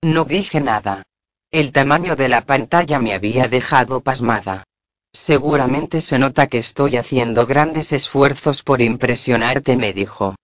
No 0.03 0.25
dije 0.25 0.61
nada. 0.61 1.03
El 1.51 1.73
tamaño 1.73 2.15
de 2.15 2.29
la 2.29 2.43
pantalla 2.43 3.01
me 3.01 3.13
había 3.13 3.49
dejado 3.49 4.03
pasmada. 4.03 4.65
Seguramente 5.13 6.01
se 6.01 6.19
nota 6.19 6.47
que 6.47 6.59
estoy 6.59 6.97
haciendo 6.97 7.47
grandes 7.47 7.93
esfuerzos 7.93 8.63
por 8.63 8.83
impresionarte, 8.83 9.77
me 9.77 9.93
dijo. 9.93 10.35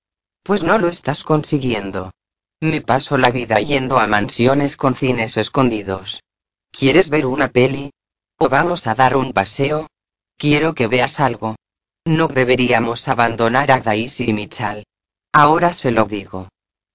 Pues 0.43 0.65
no 0.65 0.79
lo 0.79 0.89
estás 0.89 1.25
consiguiendo. 1.25 2.11
Me 2.61 2.81
paso 2.81 3.19
la 3.19 3.31
vida 3.31 3.61
yendo 3.61 3.99
a 3.99 4.07
mansiones 4.07 4.77
con 4.77 4.95
cines 4.95 5.37
escondidos. 5.37 6.23
¿Quieres 6.71 7.09
ver 7.09 7.27
una 7.27 7.49
peli? 7.49 7.91
¿O 8.39 8.49
vamos 8.49 8.87
a 8.87 8.95
dar 8.95 9.17
un 9.17 9.33
paseo? 9.33 9.87
Quiero 10.37 10.75
que 10.75 10.87
veas 10.87 11.21
algo. 11.21 11.57
No 12.05 12.29
deberíamos 12.29 13.09
abandonar 13.09 13.71
a 13.71 13.81
Daisy 13.81 14.31
y 14.31 14.33
Michal. 14.33 14.85
Ahora 15.33 15.73
se 15.73 15.91
lo 15.91 16.05
digo. 16.05 16.49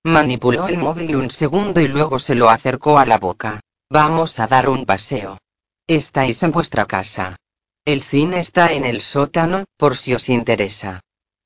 Manipuló 0.04 0.68
el 0.68 0.78
móvil 0.78 1.16
un 1.16 1.30
segundo 1.30 1.82
y 1.82 1.88
luego 1.88 2.20
se 2.20 2.36
lo 2.36 2.50
acercó 2.50 3.00
a 3.00 3.06
la 3.06 3.18
boca. 3.18 3.60
Vamos 3.90 4.40
a 4.40 4.48
dar 4.48 4.70
un 4.70 4.86
paseo. 4.86 5.38
Estáis 5.88 6.42
en 6.44 6.52
vuestra 6.52 6.86
casa. 6.86 7.38
El 7.90 8.04
cine 8.04 8.38
está 8.40 8.72
en 8.72 8.86
el 8.86 9.02
sótano, 9.02 9.66
por 9.76 9.98
si 9.98 10.14
os 10.14 10.30
interesa. 10.30 11.00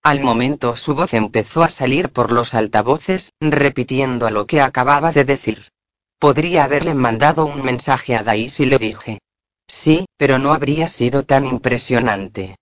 Al 0.04 0.20
momento 0.20 0.76
su 0.76 0.94
voz 0.94 1.14
empezó 1.14 1.64
a 1.64 1.70
salir 1.70 2.10
por 2.10 2.34
los 2.34 2.54
altavoces, 2.54 3.32
repitiendo 3.40 4.30
lo 4.30 4.46
que 4.46 4.60
acababa 4.60 5.14
de 5.14 5.24
decir. 5.24 5.70
Podría 6.20 6.66
haberle 6.66 6.96
mandado 6.96 7.46
un 7.46 7.64
mensaje 7.64 8.18
a 8.18 8.24
Daisy, 8.24 8.66
le 8.66 8.78
dije. 8.78 9.20
Sí, 9.70 10.04
pero 10.18 10.38
no 10.38 10.52
habría 10.52 10.90
sido 10.90 11.24
tan 11.24 11.46
impresionante. 11.46 12.58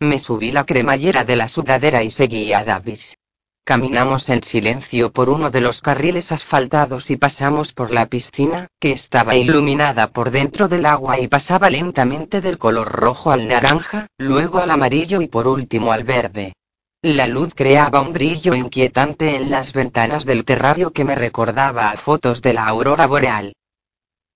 Me 0.00 0.18
subí 0.18 0.50
la 0.50 0.64
cremallera 0.64 1.24
de 1.24 1.36
la 1.36 1.48
sudadera 1.48 2.02
y 2.02 2.10
seguí 2.10 2.54
a 2.54 2.64
Davis. 2.64 3.18
Caminamos 3.66 4.28
en 4.28 4.42
silencio 4.42 5.10
por 5.10 5.30
uno 5.30 5.50
de 5.50 5.62
los 5.62 5.80
carriles 5.80 6.32
asfaltados 6.32 7.10
y 7.10 7.16
pasamos 7.16 7.72
por 7.72 7.92
la 7.92 8.04
piscina, 8.04 8.68
que 8.78 8.92
estaba 8.92 9.36
iluminada 9.36 10.08
por 10.08 10.30
dentro 10.30 10.68
del 10.68 10.84
agua 10.84 11.18
y 11.18 11.28
pasaba 11.28 11.70
lentamente 11.70 12.42
del 12.42 12.58
color 12.58 12.92
rojo 12.92 13.30
al 13.30 13.48
naranja, 13.48 14.08
luego 14.18 14.58
al 14.58 14.70
amarillo 14.70 15.22
y 15.22 15.28
por 15.28 15.46
último 15.46 15.92
al 15.92 16.04
verde. 16.04 16.52
La 17.00 17.26
luz 17.26 17.54
creaba 17.54 18.02
un 18.02 18.12
brillo 18.12 18.54
inquietante 18.54 19.34
en 19.34 19.50
las 19.50 19.72
ventanas 19.72 20.26
del 20.26 20.44
terrario 20.44 20.92
que 20.92 21.04
me 21.04 21.14
recordaba 21.14 21.88
a 21.88 21.96
fotos 21.96 22.42
de 22.42 22.52
la 22.52 22.66
aurora 22.66 23.06
boreal. 23.06 23.54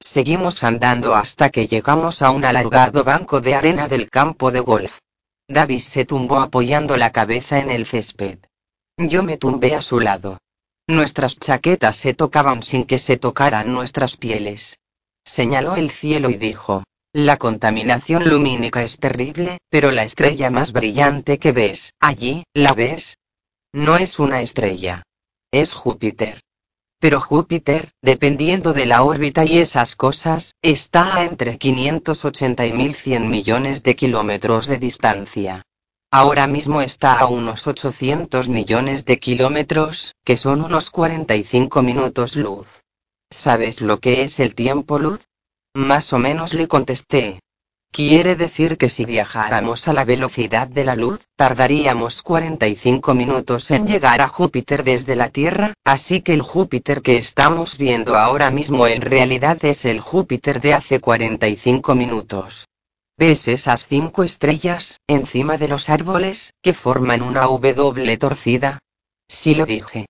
Seguimos 0.00 0.64
andando 0.64 1.14
hasta 1.14 1.50
que 1.50 1.66
llegamos 1.66 2.23
a 2.23 2.30
un 2.30 2.47
alargado 2.47 3.04
banco 3.04 3.42
de 3.42 3.54
arena 3.54 3.88
del 3.88 4.08
campo 4.08 4.50
de 4.50 4.61
golf. 4.61 5.00
Davis 5.49 5.85
se 5.85 6.06
tumbó 6.06 6.37
apoyando 6.37 6.97
la 6.97 7.11
cabeza 7.11 7.58
en 7.58 7.70
el 7.70 7.85
césped. 7.85 8.38
Yo 8.99 9.23
me 9.23 9.38
tumbé 9.38 9.76
a 9.76 9.81
su 9.81 10.00
lado. 10.00 10.38
Nuestras 10.88 11.38
chaquetas 11.38 11.97
se 11.97 12.14
tocaban 12.14 12.64
sin 12.64 12.85
que 12.85 12.99
se 12.99 13.17
tocaran 13.17 13.73
nuestras 13.73 14.17
pieles. 14.17 14.81
Señaló 15.25 15.76
el 15.76 15.90
cielo 15.90 16.31
y 16.31 16.35
dijo, 16.35 16.83
la 17.12 17.37
contaminación 17.37 18.28
lumínica 18.28 18.83
es 18.83 18.99
terrible, 18.99 19.59
pero 19.71 19.93
la 19.93 20.02
estrella 20.02 20.50
más 20.50 20.73
brillante 20.73 21.38
que 21.38 21.52
ves, 21.52 21.95
allí, 22.00 22.43
¿la 22.55 22.75
ves? 22.75 23.19
No 23.73 23.97
es 23.97 24.19
una 24.19 24.43
estrella. 24.43 25.05
Es 25.52 25.75
Júpiter. 25.75 26.40
Pero 26.99 27.21
Júpiter, 27.21 27.93
dependiendo 28.02 28.73
de 28.73 28.87
la 28.87 29.05
órbita 29.05 29.45
y 29.45 29.59
esas 29.59 29.95
cosas, 29.95 30.57
está 30.61 31.19
a 31.19 31.25
entre 31.25 31.57
580 31.57 32.67
y 32.67 32.73
1100 32.73 33.31
millones 33.31 33.85
de 33.85 33.95
kilómetros 33.95 34.67
de 34.67 34.78
distancia. 34.78 35.64
Ahora 36.11 36.47
mismo 36.47 36.81
está 36.81 37.19
a 37.19 37.27
unos 37.27 37.67
800 37.67 38.49
millones 38.49 39.05
de 39.05 39.19
kilómetros, 39.19 40.15
que 40.25 40.38
son 40.38 40.62
unos 40.62 40.88
45 40.88 41.83
minutos 41.83 42.35
luz. 42.35 42.83
¿Sabes 43.29 43.83
lo 43.83 44.00
que 44.00 44.23
es 44.23 44.41
el 44.41 44.55
tiempo 44.55 44.99
luz? 44.99 45.29
Más 45.75 46.15
o 46.15 46.19
menos 46.19 46.55
le 46.55 46.67
contesté. 46.67 47.41
Quiere 47.93 48.37
decir 48.37 48.79
que 48.79 48.88
si 48.88 49.05
viajáramos 49.05 49.87
a 49.87 49.93
la 49.93 50.07
velocidad 50.07 50.67
de 50.67 50.87
la 50.87 50.97
luz, 50.97 51.27
tardaríamos 51.37 52.23
45 52.23 53.12
minutos 53.12 53.71
en 53.71 53.87
llegar 53.87 54.23
a 54.23 54.29
Júpiter 54.29 54.85
desde 54.85 55.15
la 55.15 55.29
Tierra, 55.29 55.75
así 55.85 56.23
que 56.23 56.33
el 56.33 56.41
Júpiter 56.41 57.03
que 57.03 57.19
estamos 57.19 57.77
viendo 57.77 58.17
ahora 58.17 58.50
mismo 58.50 58.87
en 58.87 59.03
realidad 59.03 59.62
es 59.62 59.85
el 59.85 60.00
Júpiter 60.00 60.62
de 60.62 60.73
hace 60.73 61.00
45 61.00 61.95
minutos. 61.95 62.67
¿Ves 63.18 63.48
esas 63.48 63.88
cinco 63.88 64.22
estrellas, 64.22 65.00
encima 65.08 65.58
de 65.58 65.66
los 65.66 65.90
árboles, 65.90 66.54
que 66.62 66.72
forman 66.72 67.20
una 67.20 67.46
W 67.46 68.16
torcida? 68.16 68.78
Sí 69.26 69.56
lo 69.56 69.66
dije. 69.66 70.06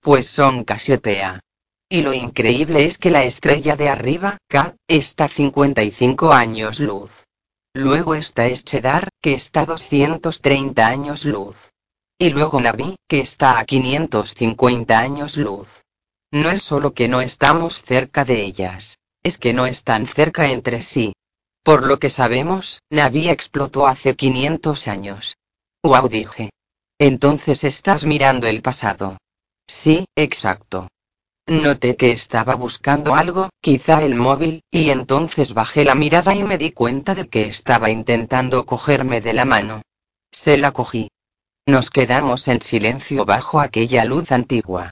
Pues 0.00 0.28
son 0.28 0.62
Casiopea. 0.62 1.40
Y 1.88 2.02
lo 2.02 2.12
increíble 2.12 2.84
es 2.84 2.98
que 2.98 3.10
la 3.10 3.24
estrella 3.24 3.74
de 3.74 3.88
arriba, 3.88 4.38
K, 4.48 4.76
está 4.86 5.26
55 5.26 6.32
años 6.32 6.78
luz. 6.78 7.24
Luego 7.74 8.14
está 8.14 8.46
Eschedar, 8.46 9.08
que 9.20 9.34
está 9.34 9.66
230 9.66 10.86
años 10.86 11.24
luz. 11.24 11.72
Y 12.20 12.30
luego 12.30 12.60
Navi, 12.60 12.94
que 13.08 13.18
está 13.18 13.58
a 13.58 13.64
550 13.64 14.96
años 14.96 15.36
luz. 15.36 15.82
No 16.30 16.50
es 16.50 16.62
solo 16.62 16.94
que 16.94 17.08
no 17.08 17.20
estamos 17.20 17.82
cerca 17.82 18.24
de 18.24 18.42
ellas, 18.42 18.98
es 19.24 19.38
que 19.38 19.52
no 19.52 19.66
están 19.66 20.06
cerca 20.06 20.50
entre 20.50 20.80
sí. 20.80 21.14
Por 21.64 21.86
lo 21.86 21.98
que 21.98 22.10
sabemos, 22.10 22.82
Navi 22.90 23.30
explotó 23.30 23.86
hace 23.86 24.14
500 24.14 24.86
años. 24.86 25.38
Wow, 25.82 26.08
dije. 26.08 26.50
Entonces 26.98 27.64
estás 27.64 28.04
mirando 28.04 28.46
el 28.46 28.60
pasado. 28.60 29.16
Sí, 29.66 30.04
exacto. 30.14 30.88
Noté 31.46 31.96
que 31.96 32.10
estaba 32.10 32.54
buscando 32.54 33.14
algo, 33.14 33.48
quizá 33.62 34.02
el 34.02 34.14
móvil, 34.14 34.62
y 34.70 34.90
entonces 34.90 35.54
bajé 35.54 35.86
la 35.86 35.94
mirada 35.94 36.34
y 36.34 36.44
me 36.44 36.58
di 36.58 36.70
cuenta 36.70 37.14
de 37.14 37.28
que 37.28 37.48
estaba 37.48 37.88
intentando 37.88 38.66
cogerme 38.66 39.22
de 39.22 39.32
la 39.32 39.46
mano. 39.46 39.80
Se 40.30 40.58
la 40.58 40.72
cogí. 40.72 41.08
Nos 41.66 41.88
quedamos 41.88 42.46
en 42.48 42.60
silencio 42.60 43.24
bajo 43.24 43.58
aquella 43.58 44.04
luz 44.04 44.32
antigua. 44.32 44.90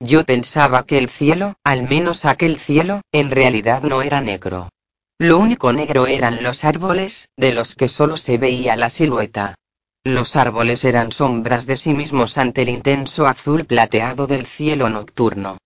Yo 0.00 0.24
pensaba 0.24 0.86
que 0.86 0.96
el 0.96 1.10
cielo, 1.10 1.54
al 1.64 1.82
menos 1.82 2.24
aquel 2.24 2.58
cielo, 2.58 3.02
en 3.12 3.30
realidad 3.30 3.82
no 3.82 4.00
era 4.00 4.22
negro. 4.22 4.70
Lo 5.24 5.38
único 5.38 5.72
negro 5.72 6.06
eran 6.06 6.42
los 6.42 6.64
árboles, 6.64 7.30
de 7.38 7.54
los 7.54 7.76
que 7.76 7.88
solo 7.88 8.18
se 8.18 8.36
veía 8.36 8.76
la 8.76 8.90
silueta. 8.90 9.54
Los 10.04 10.36
árboles 10.36 10.84
eran 10.84 11.12
sombras 11.12 11.64
de 11.66 11.78
sí 11.78 11.94
mismos 11.94 12.36
ante 12.36 12.60
el 12.60 12.68
intenso 12.68 13.26
azul 13.26 13.64
plateado 13.64 14.26
del 14.26 14.44
cielo 14.44 14.90
nocturno. 14.90 15.56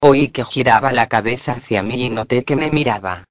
Oí 0.00 0.28
que 0.28 0.44
giraba 0.44 0.92
la 0.92 1.08
cabeza 1.08 1.54
hacia 1.54 1.82
mí 1.82 2.04
y 2.06 2.10
noté 2.10 2.44
que 2.44 2.54
me 2.54 2.70
miraba. 2.70 3.24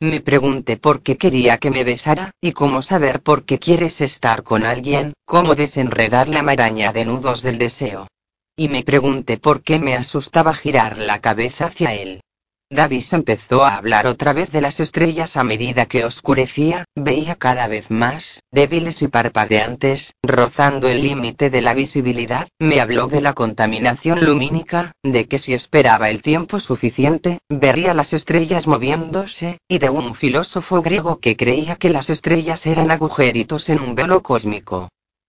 Me 0.00 0.22
pregunté 0.22 0.78
por 0.78 1.02
qué 1.02 1.18
quería 1.18 1.58
que 1.58 1.70
me 1.70 1.84
besara, 1.84 2.30
y 2.40 2.52
cómo 2.52 2.80
saber 2.80 3.20
por 3.20 3.44
qué 3.44 3.58
quieres 3.58 4.00
estar 4.00 4.44
con 4.44 4.64
alguien, 4.64 5.12
cómo 5.26 5.54
desenredar 5.54 6.30
la 6.30 6.42
maraña 6.42 6.90
de 6.94 7.04
nudos 7.04 7.42
del 7.42 7.58
deseo. 7.58 8.08
Y 8.56 8.68
me 8.68 8.82
pregunté 8.82 9.36
por 9.36 9.62
qué 9.62 9.78
me 9.78 9.94
asustaba 9.94 10.54
girar 10.54 10.96
la 10.96 11.20
cabeza 11.20 11.66
hacia 11.66 11.92
él. 11.92 12.22
Davis 12.70 13.12
empezó 13.12 13.64
a 13.64 13.76
hablar 13.76 14.06
otra 14.06 14.32
vez 14.32 14.50
de 14.50 14.60
las 14.60 14.80
estrellas 14.80 15.36
a 15.36 15.44
medida 15.44 15.86
que 15.86 16.04
oscurecía, 16.04 16.86
veía 16.96 17.36
cada 17.36 17.68
vez 17.68 17.90
más, 17.90 18.42
débiles 18.50 19.02
y 19.02 19.08
parpadeantes, 19.08 20.14
rozando 20.22 20.88
el 20.88 21.02
límite 21.02 21.50
de 21.50 21.60
la 21.60 21.74
visibilidad, 21.74 22.48
me 22.58 22.80
habló 22.80 23.06
de 23.06 23.20
la 23.20 23.34
contaminación 23.34 24.24
lumínica, 24.24 24.92
de 25.02 25.28
que 25.28 25.38
si 25.38 25.52
esperaba 25.52 26.08
el 26.08 26.22
tiempo 26.22 26.58
suficiente, 26.58 27.40
vería 27.50 27.92
las 27.92 28.14
estrellas 28.14 28.66
moviéndose, 28.66 29.58
y 29.68 29.78
de 29.78 29.90
un 29.90 30.14
filósofo 30.14 30.80
griego 30.80 31.20
que 31.20 31.36
creía 31.36 31.76
que 31.76 31.90
las 31.90 32.08
estrellas 32.08 32.66
eran 32.66 32.90
agujeritos 32.90 33.68
en 33.68 33.80
un 33.80 33.94
velo 33.94 34.22
cósmico. 34.22 34.88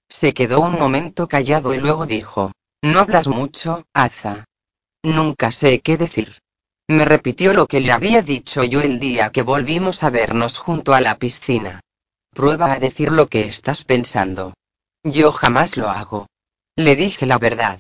Se 0.09 0.33
quedó 0.33 0.61
un 0.61 0.79
momento 0.79 1.27
callado 1.27 1.73
y 1.73 1.79
luego 1.79 2.05
dijo, 2.05 2.53
No 2.81 2.99
hablas 2.99 3.27
mucho, 3.27 3.85
Aza. 3.93 4.45
Nunca 5.03 5.51
sé 5.51 5.81
qué 5.81 5.97
decir. 5.97 6.37
Me 6.87 7.03
repitió 7.03 7.53
lo 7.53 7.65
que 7.65 7.79
le 7.79 7.91
había 7.91 8.21
dicho 8.21 8.63
yo 8.63 8.81
el 8.81 8.99
día 8.99 9.31
que 9.31 9.41
volvimos 9.41 10.03
a 10.03 10.11
vernos 10.11 10.59
junto 10.59 10.93
a 10.93 11.01
la 11.01 11.17
piscina. 11.17 11.81
Prueba 12.31 12.73
a 12.73 12.79
decir 12.79 13.11
lo 13.11 13.27
que 13.27 13.41
estás 13.41 13.83
pensando. 13.83 14.53
Yo 15.03 15.31
jamás 15.31 15.77
lo 15.77 15.89
hago. 15.89 16.27
Le 16.75 16.95
dije 16.95 17.25
la 17.25 17.39
verdad. 17.39 17.79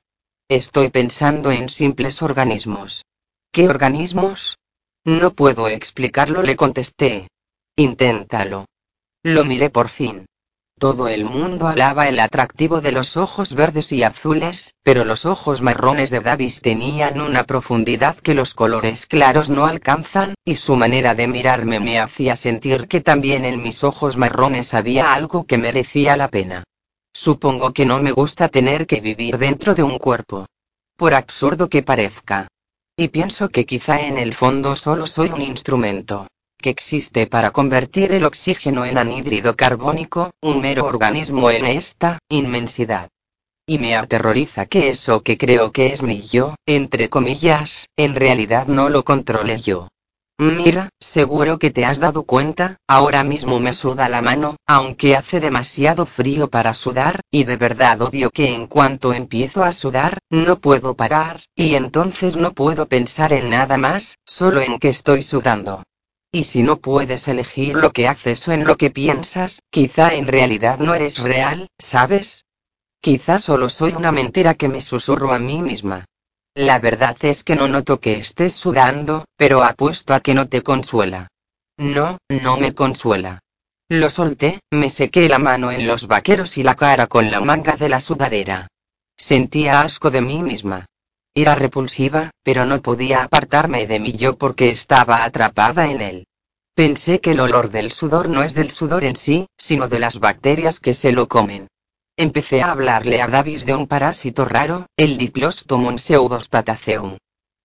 Estoy 0.49 0.89
pensando 0.89 1.51
en 1.51 1.69
simples 1.69 2.21
organismos. 2.21 3.03
¿Qué 3.51 3.67
organismos? 3.67 4.57
No 5.03 5.33
puedo 5.33 5.67
explicarlo, 5.67 6.41
le 6.41 6.55
contesté. 6.55 7.27
Inténtalo. 7.75 8.65
Lo 9.23 9.45
miré 9.45 9.69
por 9.69 9.89
fin. 9.89 10.25
Todo 10.77 11.07
el 11.07 11.23
mundo 11.23 11.67
alaba 11.67 12.09
el 12.09 12.19
atractivo 12.19 12.81
de 12.81 12.91
los 12.91 13.15
ojos 13.15 13.53
verdes 13.53 13.93
y 13.93 14.03
azules, 14.03 14.75
pero 14.83 15.05
los 15.05 15.25
ojos 15.25 15.61
marrones 15.61 16.09
de 16.09 16.19
Davis 16.19 16.59
tenían 16.59 17.21
una 17.21 17.45
profundidad 17.45 18.17
que 18.17 18.33
los 18.33 18.53
colores 18.53 19.05
claros 19.05 19.49
no 19.49 19.67
alcanzan, 19.67 20.33
y 20.43 20.57
su 20.57 20.75
manera 20.75 21.15
de 21.15 21.27
mirarme 21.27 21.79
me 21.79 21.97
hacía 21.97 22.35
sentir 22.35 22.89
que 22.89 22.99
también 22.99 23.45
en 23.45 23.63
mis 23.63 23.85
ojos 23.85 24.17
marrones 24.17 24.73
había 24.73 25.13
algo 25.13 25.45
que 25.45 25.57
merecía 25.57 26.17
la 26.17 26.27
pena. 26.27 26.65
Supongo 27.13 27.71
que 27.71 27.85
no 27.85 28.01
me 28.01 28.11
gusta 28.11 28.49
tener 28.49 28.85
que 28.85 28.99
vivir 28.99 29.37
dentro 29.37 29.75
de 29.75 29.83
un 29.83 29.97
cuerpo. 29.97 30.45
Por 30.97 31.13
absurdo 31.13 31.69
que 31.69 31.83
parezca. 31.83 32.49
Y 32.97 33.07
pienso 33.07 33.47
que 33.47 33.65
quizá 33.65 34.01
en 34.01 34.17
el 34.17 34.33
fondo 34.33 34.75
solo 34.75 35.07
soy 35.07 35.29
un 35.29 35.41
instrumento 35.41 36.27
existe 36.69 37.27
para 37.27 37.51
convertir 37.51 38.11
el 38.11 38.25
oxígeno 38.25 38.85
en 38.85 38.97
anhídrido 38.97 39.55
carbónico, 39.55 40.33
un 40.41 40.61
mero 40.61 40.85
organismo 40.85 41.51
en 41.51 41.65
esta 41.65 42.19
inmensidad. 42.29 43.09
Y 43.67 43.79
me 43.79 43.95
aterroriza 43.95 44.67
que 44.67 44.89
eso 44.89 45.23
que 45.23 45.37
creo 45.37 45.71
que 45.71 45.87
es 45.87 46.03
mi 46.03 46.21
yo, 46.21 46.55
entre 46.65 47.09
comillas, 47.09 47.87
en 47.97 48.15
realidad 48.15 48.67
no 48.67 48.89
lo 48.89 49.03
controle 49.03 49.59
yo. 49.59 49.87
Mira, 50.37 50.89
seguro 50.99 51.59
que 51.59 51.71
te 51.71 51.85
has 51.85 51.99
dado 51.99 52.23
cuenta, 52.23 52.77
ahora 52.87 53.23
mismo 53.23 53.61
me 53.61 53.71
suda 53.71 54.09
la 54.09 54.21
mano, 54.21 54.57
aunque 54.67 55.15
hace 55.15 55.39
demasiado 55.39 56.05
frío 56.05 56.49
para 56.49 56.73
sudar, 56.73 57.21
y 57.31 57.45
de 57.45 57.55
verdad 57.55 58.01
odio 58.01 58.31
que 58.31 58.53
en 58.53 58.67
cuanto 58.67 59.13
empiezo 59.13 59.63
a 59.63 59.71
sudar, 59.71 60.19
no 60.29 60.59
puedo 60.59 60.93
parar, 60.95 61.43
y 61.55 61.75
entonces 61.75 62.35
no 62.35 62.51
puedo 62.51 62.87
pensar 62.87 63.31
en 63.31 63.49
nada 63.49 63.77
más, 63.77 64.17
solo 64.25 64.59
en 64.59 64.77
que 64.77 64.89
estoy 64.89 65.21
sudando. 65.21 65.83
Y 66.35 66.43
si 66.43 66.63
no 66.63 66.75
puedes 66.81 67.29
elegir 67.29 67.75
lo 67.75 67.93
que 67.93 68.09
haces 68.09 68.45
o 68.49 68.51
en 68.51 68.65
lo 68.65 68.75
que 68.75 68.91
piensas, 68.91 69.61
quizá 69.69 70.15
en 70.15 70.27
realidad 70.27 70.79
no 70.79 70.93
eres 70.93 71.19
real, 71.19 71.69
¿sabes? 71.77 72.45
Quizá 72.99 73.39
solo 73.39 73.69
soy 73.69 73.93
una 73.93 74.11
mentira 74.11 74.53
que 74.53 74.67
me 74.67 74.81
susurro 74.81 75.31
a 75.31 75.39
mí 75.39 75.61
misma. 75.61 76.03
La 76.53 76.79
verdad 76.79 77.15
es 77.21 77.45
que 77.45 77.55
no 77.55 77.69
noto 77.69 78.01
que 78.01 78.15
estés 78.17 78.53
sudando, 78.53 79.23
pero 79.37 79.63
apuesto 79.63 80.13
a 80.13 80.19
que 80.19 80.33
no 80.33 80.49
te 80.49 80.61
consuela. 80.61 81.29
No, 81.77 82.17
no 82.27 82.57
me 82.57 82.73
consuela. 82.73 83.39
Lo 83.87 84.09
solté, 84.09 84.59
me 84.71 84.89
sequé 84.89 85.29
la 85.29 85.39
mano 85.39 85.71
en 85.71 85.87
los 85.87 86.05
vaqueros 86.05 86.57
y 86.57 86.63
la 86.63 86.75
cara 86.75 87.07
con 87.07 87.31
la 87.31 87.39
manga 87.39 87.77
de 87.77 87.87
la 87.87 88.01
sudadera. 88.01 88.67
Sentía 89.15 89.83
asco 89.83 90.11
de 90.11 90.19
mí 90.19 90.43
misma. 90.43 90.85
Era 91.37 91.53
repulsiva, 91.53 92.31
pero 92.43 92.65
no 92.65 92.81
podía 92.81 93.23
apartarme 93.23 93.87
de 93.87 93.99
mí 93.99 94.13
yo 94.13 94.37
porque 94.37 94.69
estaba 94.69 95.25
atrapada 95.25 95.91
en 95.91 95.99
él. 95.99 96.27
Pensé 96.75 97.19
que 97.19 97.31
el 97.31 97.41
olor 97.41 97.71
del 97.71 97.91
sudor 97.91 98.29
no 98.29 98.41
es 98.41 98.53
del 98.53 98.71
sudor 98.71 99.03
en 99.03 99.17
sí, 99.17 99.47
sino 99.57 99.89
de 99.89 99.99
las 99.99 100.19
bacterias 100.19 100.79
que 100.79 100.93
se 100.93 101.11
lo 101.11 101.27
comen. 101.27 101.67
Empecé 102.15 102.61
a 102.61 102.71
hablarle 102.71 103.21
a 103.21 103.27
Davis 103.27 103.65
de 103.65 103.75
un 103.75 103.87
parásito 103.87 104.45
raro, 104.45 104.87
el 104.95 105.17
Diplostomum 105.17 105.97
pseudospataceum. 105.97 107.17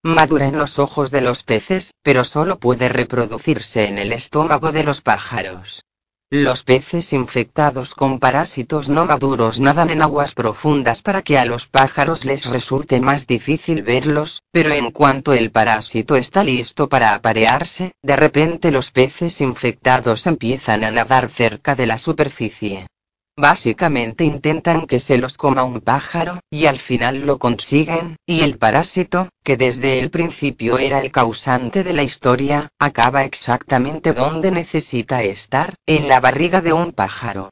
Madura 0.02 0.48
en 0.48 0.58
los 0.58 0.80
ojos 0.80 1.12
de 1.12 1.20
los 1.20 1.44
peces, 1.44 1.92
pero 2.02 2.24
solo 2.24 2.58
puede 2.58 2.88
reproducirse 2.88 3.86
en 3.86 3.98
el 3.98 4.12
estómago 4.12 4.72
de 4.72 4.82
los 4.82 5.00
pájaros. 5.00 5.84
Los 6.32 6.62
peces 6.62 7.12
infectados 7.12 7.96
con 7.96 8.20
parásitos 8.20 8.88
no 8.88 9.04
maduros 9.04 9.58
nadan 9.58 9.90
en 9.90 10.00
aguas 10.00 10.34
profundas 10.34 11.02
para 11.02 11.22
que 11.22 11.38
a 11.38 11.44
los 11.44 11.66
pájaros 11.66 12.24
les 12.24 12.46
resulte 12.46 13.00
más 13.00 13.26
difícil 13.26 13.82
verlos, 13.82 14.40
pero 14.52 14.70
en 14.70 14.92
cuanto 14.92 15.32
el 15.32 15.50
parásito 15.50 16.14
está 16.14 16.44
listo 16.44 16.88
para 16.88 17.14
aparearse, 17.14 17.94
de 18.00 18.14
repente 18.14 18.70
los 18.70 18.92
peces 18.92 19.40
infectados 19.40 20.28
empiezan 20.28 20.84
a 20.84 20.92
nadar 20.92 21.30
cerca 21.30 21.74
de 21.74 21.88
la 21.88 21.98
superficie. 21.98 22.86
Básicamente 23.40 24.22
intentan 24.24 24.86
que 24.86 25.00
se 25.00 25.16
los 25.16 25.38
coma 25.38 25.64
un 25.64 25.80
pájaro, 25.80 26.40
y 26.50 26.66
al 26.66 26.78
final 26.78 27.20
lo 27.24 27.38
consiguen, 27.38 28.16
y 28.26 28.42
el 28.42 28.58
parásito, 28.58 29.30
que 29.42 29.56
desde 29.56 29.98
el 29.98 30.10
principio 30.10 30.76
era 30.76 30.98
el 31.00 31.10
causante 31.10 31.82
de 31.82 31.94
la 31.94 32.02
historia, 32.02 32.68
acaba 32.78 33.24
exactamente 33.24 34.12
donde 34.12 34.50
necesita 34.50 35.22
estar, 35.22 35.74
en 35.86 36.06
la 36.06 36.20
barriga 36.20 36.60
de 36.60 36.74
un 36.74 36.92
pájaro. 36.92 37.48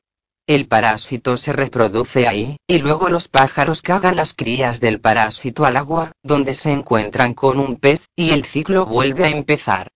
El 0.47 0.69
parásito 0.69 1.39
se 1.39 1.55
reproduce 1.55 2.29
ahí, 2.29 2.59
y 2.67 2.81
luego 2.81 3.09
los 3.09 3.29
pájaros 3.29 3.81
cagan 3.81 4.17
las 4.17 4.35
crías 4.35 4.81
del 4.81 5.01
parásito 5.01 5.65
al 5.65 5.79
agua, 5.79 6.13
donde 6.23 6.53
se 6.53 6.71
encuentran 6.71 7.33
con 7.33 7.59
un 7.59 7.77
pez, 7.77 8.05
y 8.15 8.33
el 8.33 8.45
ciclo 8.45 8.85
vuelve 8.85 9.25
a 9.25 9.31
empezar. 9.31 9.89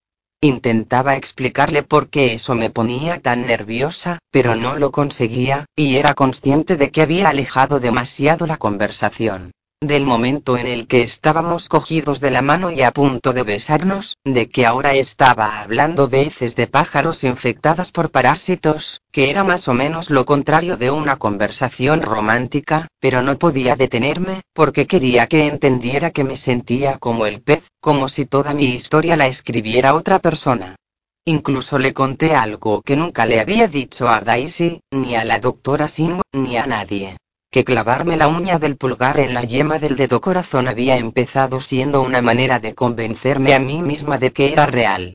Intentaba 0.45 1.15
explicarle 1.15 1.85
por 1.85 2.09
qué 2.09 2.35
eso 2.35 2.57
me 2.57 2.69
ponía 2.69 3.21
tan 3.21 3.47
nerviosa, 3.47 4.19
pero 4.33 4.57
no 4.57 4.77
lo 4.77 4.91
conseguía, 4.91 5.67
y 5.77 5.99
era 5.99 6.15
consciente 6.15 6.77
de 6.77 6.91
que 6.91 7.03
había 7.03 7.29
alejado 7.29 7.79
demasiado 7.79 8.49
la 8.49 8.57
conversación 8.57 9.53
del 9.83 10.05
momento 10.05 10.57
en 10.57 10.69
el 10.69 10.87
que 10.87 11.03
estábamos 11.03 11.69
cogidos 11.69 12.21
de 12.21 12.31
la 12.31 12.41
mano 12.41 12.71
y 12.71 12.83
a 12.83 12.93
punto 12.93 13.33
de 13.33 13.43
besarnos, 13.43 14.17
de 14.25 14.49
que 14.49 14.65
ahora 14.65 14.95
estaba 14.95 15.61
hablando 15.61 16.07
de 16.07 16.23
heces 16.23 16.55
de 16.55 16.69
pájaros 16.69 17.25
infectadas 17.25 17.91
por 17.91 18.13
parásitos, 18.13 19.01
que 19.11 19.29
era 19.29 19.43
más 19.43 19.67
o 19.67 19.75
menos 19.75 20.09
lo 20.09 20.25
contrario 20.25 20.77
de 20.77 20.93
una 20.93 21.17
conversación 21.17 22.01
romántica, 22.01 22.87
pero 23.01 23.23
no 23.23 23.37
podía 23.39 23.75
detenerme, 23.75 24.43
porque 24.53 24.87
quería 24.87 25.27
que 25.27 25.49
entendiera 25.49 26.13
que 26.13 26.23
me 26.23 26.37
sentía 26.37 26.99
como 26.99 27.27
el 27.27 27.43
pez, 27.43 27.65
como 27.81 28.09
si 28.09 28.25
toda 28.25 28.55
mi 28.55 28.67
historia 28.67 29.17
la 29.17 29.27
escribiera 29.27 29.95
otra 29.95 30.21
persona. 30.21 30.77
Incluso 31.25 31.81
le 31.81 31.93
conté 31.93 32.37
algo 32.37 32.83
que 32.83 32.95
nunca 32.95 33.27
le 33.27 33.41
había 33.41 33.67
dicho 33.67 34.09
a 34.09 34.21
Daisy, 34.21 34.81
ni 34.93 35.17
a 35.17 35.25
la 35.25 35.41
doctora 35.41 35.89
Singh, 35.89 36.21
ni 36.33 36.57
a 36.57 36.67
nadie 36.67 37.17
que 37.53 37.65
clavarme 37.65 38.17
la 38.17 38.29
uña 38.29 38.59
del 38.59 38.79
pulgar 38.79 39.21
en 39.21 39.35
la 39.35 39.43
yema 39.43 39.79
del 39.79 39.95
dedo 39.95 40.23
corazón 40.23 40.69
había 40.69 40.97
empezado 40.97 41.61
siendo 41.61 42.01
una 42.01 42.23
manera 42.23 42.61
de 42.61 42.75
convencerme 42.75 43.53
a 43.53 43.59
mí 43.59 43.83
misma 43.83 44.17
de 44.17 44.33
que 44.33 44.51
era 44.51 44.65
real. 44.65 45.13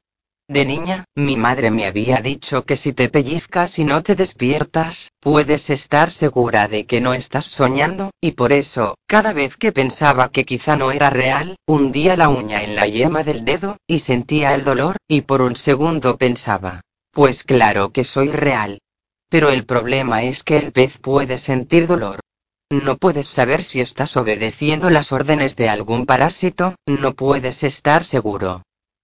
De 0.47 0.63
niña, 0.63 1.04
mi 1.15 1.36
madre 1.36 1.71
me 1.71 1.88
había 1.88 2.17
dicho 2.21 2.63
que 2.63 2.78
si 2.78 2.93
te 2.93 3.10
pellizcas 3.10 3.80
y 3.80 3.86
no 3.86 4.04
te 4.04 4.13
despiertas, 4.15 5.12
puedes 5.19 5.71
estar 5.71 6.12
segura 6.12 6.67
de 6.67 6.86
que 6.86 7.02
no 7.02 7.15
estás 7.15 7.45
soñando, 7.45 8.12
y 8.21 8.34
por 8.34 8.54
eso, 8.54 8.95
cada 9.08 9.34
vez 9.34 9.58
que 9.58 9.71
pensaba 9.71 10.30
que 10.30 10.45
quizá 10.45 10.76
no 10.76 10.91
era 10.91 11.10
real, 11.10 11.56
hundía 11.65 12.15
la 12.15 12.30
uña 12.30 12.63
en 12.63 12.76
la 12.76 12.86
yema 12.86 13.23
del 13.23 13.45
dedo, 13.45 13.78
y 13.88 13.97
sentía 13.97 14.54
el 14.54 14.63
dolor, 14.63 14.97
y 15.08 15.21
por 15.21 15.41
un 15.41 15.56
segundo 15.56 16.17
pensaba, 16.17 16.82
pues 17.12 17.43
claro 17.43 17.91
que 17.91 18.04
soy 18.04 18.30
real. 18.30 18.78
Pero 19.28 19.50
el 19.50 19.65
problema 19.65 20.23
es 20.23 20.43
que 20.43 20.58
el 20.58 20.71
pez 20.71 21.00
puede 21.00 21.39
sentir 21.39 21.88
dolor. 21.88 22.19
No 22.69 22.97
puedes 22.97 23.27
saber 23.27 23.63
si 23.63 23.80
estás 23.80 24.17
obedeciendo 24.17 24.89
las 24.89 25.13
órdenes 25.13 25.56
de 25.56 25.69
algún 25.69 26.06
parásito, 26.06 26.75
no 26.86 27.13
puedes 27.13 27.63
estar 27.63 28.03
seguro. 28.03 28.63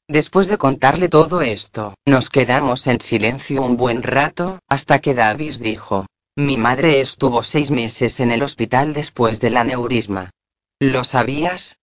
Después 0.09 0.47
de 0.47 0.57
contarle 0.57 1.07
todo 1.07 1.41
esto, 1.41 1.95
nos 2.05 2.29
quedamos 2.29 2.87
en 2.87 2.99
silencio 2.99 3.61
un 3.61 3.77
buen 3.77 4.03
rato, 4.03 4.59
hasta 4.67 4.99
que 4.99 5.13
Davis 5.13 5.59
dijo, 5.59 6.05
mi 6.35 6.57
madre 6.57 6.99
estuvo 6.99 7.41
seis 7.41 7.71
meses 7.71 8.19
en 8.19 8.31
el 8.31 8.43
hospital 8.43 8.93
después 8.93 9.39
del 9.39 9.55
aneurisma. 9.55 10.31
¿Lo 10.79 11.05
sabías? 11.05 11.79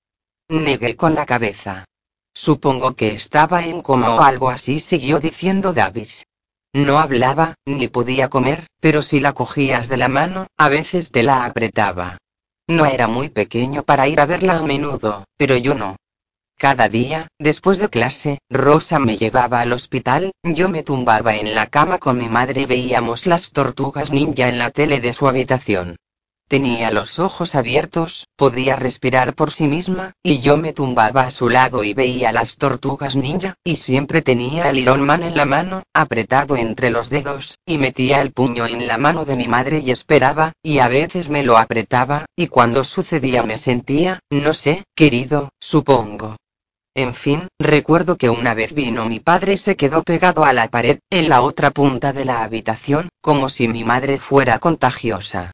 Negué 0.51 0.97
con 0.97 1.15
la 1.15 1.25
cabeza. 1.25 1.87
Supongo 2.35 2.95
que 2.95 3.15
estaba 3.15 3.65
en 3.65 3.81
coma 3.81 4.17
o 4.17 4.21
algo 4.21 4.51
así, 4.51 4.81
siguió 4.81 5.19
diciendo 5.19 5.73
Davis. 5.73 6.27
No 6.73 7.01
hablaba, 7.01 7.55
ni 7.67 7.89
podía 7.89 8.29
comer, 8.29 8.67
pero 8.81 9.03
si 9.03 9.19
la 9.19 9.33
cogías 9.33 9.89
de 9.89 9.97
la 9.97 10.09
mano, 10.09 10.47
a 10.57 10.69
veces 10.69 11.11
te 11.11 11.23
la 11.23 11.45
apretaba. 11.45 12.19
No 12.69 12.87
era 12.87 13.09
muy 13.09 13.29
pequeño 13.29 13.83
para 13.83 14.07
ir 14.07 14.21
a 14.21 14.27
verla 14.27 14.59
a 14.59 14.63
menudo, 14.63 15.25
pero 15.37 15.57
yo 15.57 15.75
no. 15.75 15.97
Cada 16.57 16.89
día, 16.89 17.29
después 17.39 17.79
de 17.79 17.89
clase, 17.89 18.39
Rosa 18.49 18.99
me 18.99 19.17
llevaba 19.17 19.61
al 19.61 19.73
hospital, 19.73 20.33
yo 20.45 20.69
me 20.69 20.83
tumbaba 20.83 21.35
en 21.35 21.55
la 21.55 21.67
cama 21.67 21.99
con 21.99 22.19
mi 22.19 22.29
madre 22.29 22.61
y 22.61 22.67
veíamos 22.67 23.27
las 23.27 23.51
tortugas 23.51 24.13
ninja 24.13 24.49
en 24.49 24.59
la 24.59 24.71
tele 24.71 25.01
de 25.01 25.13
su 25.13 25.27
habitación. 25.27 25.97
Tenía 26.51 26.91
los 26.91 27.21
ojos 27.21 27.55
abiertos, 27.55 28.27
podía 28.35 28.75
respirar 28.75 29.37
por 29.37 29.53
sí 29.53 29.69
misma, 29.69 30.15
y 30.21 30.41
yo 30.41 30.57
me 30.57 30.73
tumbaba 30.73 31.23
a 31.23 31.31
su 31.31 31.49
lado 31.49 31.85
y 31.85 31.95
veía 31.95 32.33
las 32.33 32.57
tortugas 32.57 33.15
ninja, 33.15 33.55
y 33.63 33.77
siempre 33.77 34.21
tenía 34.21 34.69
el 34.69 34.79
Iron 34.79 35.03
Man 35.03 35.23
en 35.23 35.37
la 35.37 35.45
mano, 35.45 35.85
apretado 35.95 36.57
entre 36.57 36.91
los 36.91 37.09
dedos, 37.09 37.59
y 37.65 37.79
metía 37.79 38.21
el 38.21 38.33
puño 38.33 38.67
en 38.67 38.89
la 38.89 38.99
mano 38.99 39.25
de 39.25 39.37
mi 39.37 39.47
madre 39.47 39.79
y 39.79 39.93
esperaba, 39.93 40.51
y 40.61 40.81
a 40.81 40.89
veces 40.89 41.31
me 41.31 41.45
lo 41.45 41.57
apretaba, 41.57 42.27
y 42.35 42.49
cuando 42.49 42.83
sucedía 42.83 43.45
me 43.45 43.57
sentía, 43.57 44.19
no 44.29 44.53
sé, 44.53 44.83
querido, 44.97 45.51
supongo. 45.61 46.37
En 46.97 47.15
fin, 47.15 47.47
recuerdo 47.61 48.17
que 48.17 48.29
una 48.29 48.55
vez 48.55 48.75
vino 48.75 49.07
mi 49.07 49.21
padre 49.21 49.53
y 49.53 49.57
se 49.57 49.77
quedó 49.77 50.03
pegado 50.03 50.45
a 50.45 50.53
la 50.53 50.67
pared, 50.67 50.99
en 51.11 51.29
la 51.29 51.43
otra 51.43 51.71
punta 51.71 52.13
de 52.13 52.25
la 52.25 52.43
habitación, 52.43 53.09
como 53.21 53.49
si 53.49 53.69
mi 53.69 53.85
madre 53.85 54.19
fuera 54.19 54.59
contagiosa. 54.59 55.53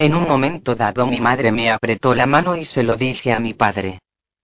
En 0.00 0.14
un 0.14 0.28
momento 0.28 0.76
dado 0.76 1.08
mi 1.08 1.20
madre 1.20 1.50
me 1.50 1.70
apretó 1.70 2.14
la 2.14 2.26
mano 2.26 2.54
y 2.54 2.64
se 2.64 2.84
lo 2.84 2.94
dije 2.94 3.32
a 3.32 3.40
mi 3.40 3.52
padre. 3.52 3.98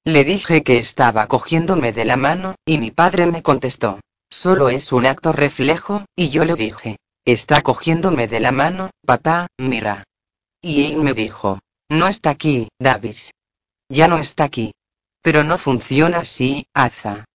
Le 0.05 0.25
dije 0.25 0.65
que 0.65 0.79
estaba 0.79 1.29
cogiéndome 1.29 1.93
de 1.93 2.05
la 2.05 2.17
mano, 2.17 2.57
y 2.67 2.79
mi 2.79 2.91
padre 2.91 3.27
me 3.27 3.43
contestó. 3.43 4.01
Solo 4.29 4.69
es 4.69 4.93
un 4.93 5.07
acto 5.07 5.33
reflejo, 5.33 6.05
y 6.17 6.31
yo 6.31 6.45
le 6.45 6.57
dije. 6.57 6.99
Está 7.25 7.63
cogiéndome 7.63 8.27
de 8.27 8.41
la 8.41 8.51
mano, 8.51 8.91
papá, 9.07 9.47
mira. 9.57 10.05
Y 10.61 10.87
él 10.87 10.97
me 10.97 11.15
dijo. 11.15 11.61
No 11.89 12.09
está 12.09 12.31
aquí, 12.31 12.69
Davis. 12.81 13.31
Ya 13.89 14.09
no 14.09 14.19
está 14.19 14.45
aquí. 14.45 14.75
Pero 15.23 15.45
no 15.45 15.57
funciona 15.57 16.19
así, 16.19 16.67
Aza. 16.75 17.27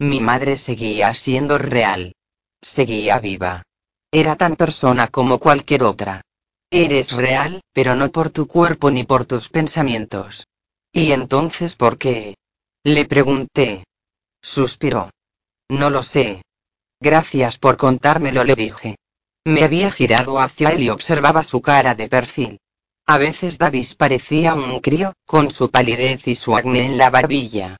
Mi 0.00 0.20
madre 0.20 0.56
seguía 0.56 1.14
siendo 1.14 1.56
real. 1.56 2.14
Seguía 2.60 3.20
viva. 3.20 3.62
Era 4.10 4.34
tan 4.34 4.56
persona 4.56 5.06
como 5.06 5.38
cualquier 5.38 5.84
otra. 5.84 6.22
Eres 6.72 7.10
real, 7.10 7.62
pero 7.72 7.96
no 7.96 8.10
por 8.10 8.30
tu 8.30 8.46
cuerpo 8.46 8.92
ni 8.92 9.02
por 9.02 9.24
tus 9.24 9.48
pensamientos. 9.48 10.46
¿Y 10.92 11.10
entonces 11.10 11.74
por 11.74 11.98
qué? 11.98 12.36
Le 12.84 13.04
pregunté. 13.06 13.84
Suspiró. 14.40 15.10
No 15.68 15.90
lo 15.90 16.02
sé. 16.04 16.42
Gracias 17.00 17.58
por 17.58 17.76
contármelo, 17.76 18.44
le 18.44 18.54
dije. 18.54 18.96
Me 19.44 19.64
había 19.64 19.90
girado 19.90 20.38
hacia 20.38 20.70
él 20.70 20.82
y 20.82 20.90
observaba 20.90 21.42
su 21.42 21.60
cara 21.60 21.94
de 21.94 22.08
perfil. 22.08 22.58
A 23.06 23.18
veces 23.18 23.58
Davis 23.58 23.96
parecía 23.96 24.54
un 24.54 24.78
crío, 24.78 25.14
con 25.26 25.50
su 25.50 25.70
palidez 25.70 26.28
y 26.28 26.36
su 26.36 26.54
acné 26.56 26.84
en 26.84 26.98
la 26.98 27.10
barbilla. 27.10 27.76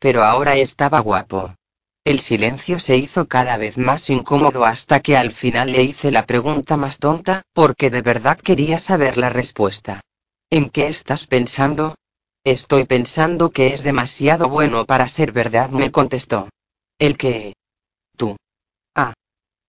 Pero 0.00 0.24
ahora 0.24 0.56
estaba 0.56 0.98
guapo. 0.98 1.54
El 2.04 2.18
silencio 2.18 2.80
se 2.80 2.96
hizo 2.96 3.28
cada 3.28 3.56
vez 3.56 3.78
más 3.78 4.10
incómodo 4.10 4.64
hasta 4.64 5.00
que 5.00 5.16
al 5.16 5.30
final 5.30 5.70
le 5.70 5.84
hice 5.84 6.10
la 6.10 6.26
pregunta 6.26 6.76
más 6.76 6.98
tonta, 6.98 7.42
porque 7.52 7.90
de 7.90 8.02
verdad 8.02 8.38
quería 8.38 8.80
saber 8.80 9.18
la 9.18 9.28
respuesta. 9.28 10.00
¿En 10.50 10.68
qué 10.70 10.88
estás 10.88 11.28
pensando? 11.28 11.94
Estoy 12.44 12.86
pensando 12.86 13.50
que 13.50 13.68
es 13.68 13.84
demasiado 13.84 14.48
bueno 14.48 14.84
para 14.84 15.06
ser 15.06 15.30
verdad, 15.30 15.70
me 15.70 15.92
contestó. 15.92 16.48
¿El 16.98 17.16
qué? 17.16 17.54
Tú. 18.16 18.36
Ah. 18.96 19.14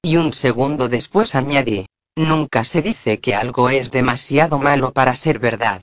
Y 0.01 0.17
un 0.17 0.33
segundo 0.33 0.89
después 0.89 1.35
añadí. 1.35 1.85
Nunca 2.15 2.63
se 2.63 2.81
dice 2.81 3.19
que 3.19 3.35
algo 3.35 3.69
es 3.69 3.91
demasiado 3.91 4.57
malo 4.57 4.91
para 4.91 5.15
ser 5.15 5.37
verdad. 5.37 5.81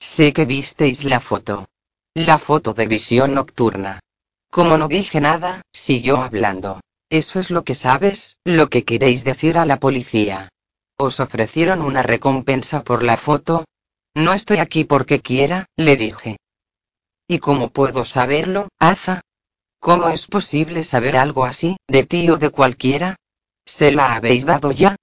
Sé 0.00 0.32
que 0.32 0.46
visteis 0.46 1.04
la 1.04 1.20
foto. 1.20 1.66
La 2.14 2.38
foto 2.38 2.74
de 2.74 2.86
visión 2.88 3.34
nocturna. 3.34 4.00
Como 4.52 4.76
no 4.76 4.86
dije 4.86 5.18
nada, 5.18 5.62
siguió 5.72 6.18
hablando. 6.18 6.82
Eso 7.08 7.40
es 7.40 7.50
lo 7.50 7.64
que 7.64 7.74
sabes, 7.74 8.36
lo 8.44 8.68
que 8.68 8.84
queréis 8.84 9.24
decir 9.24 9.56
a 9.56 9.64
la 9.64 9.80
policía. 9.80 10.50
¿Os 10.98 11.20
ofrecieron 11.20 11.80
una 11.80 12.02
recompensa 12.02 12.84
por 12.84 13.02
la 13.02 13.16
foto? 13.16 13.64
No 14.14 14.34
estoy 14.34 14.58
aquí 14.58 14.84
porque 14.84 15.22
quiera, 15.22 15.64
le 15.76 15.96
dije. 15.96 16.36
¿Y 17.26 17.38
cómo 17.38 17.70
puedo 17.70 18.04
saberlo, 18.04 18.68
Aza? 18.78 19.22
¿Cómo 19.80 20.10
es 20.10 20.26
posible 20.26 20.82
saber 20.82 21.16
algo 21.16 21.46
así, 21.46 21.78
de 21.88 22.04
ti 22.04 22.28
o 22.28 22.36
de 22.36 22.50
cualquiera? 22.50 23.16
¿Se 23.64 23.90
la 23.90 24.14
habéis 24.16 24.44
dado 24.44 24.70
ya? 24.70 24.96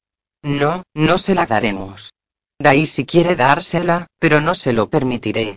No, 0.44 0.84
no 0.94 1.18
se 1.18 1.34
la 1.34 1.48
daremos. 1.48 2.14
Daisy 2.60 3.04
quiere 3.04 3.36
dársela, 3.36 4.06
pero 4.20 4.42
no 4.42 4.54
se 4.54 4.74
lo 4.74 4.92
permitiré. 4.92 5.56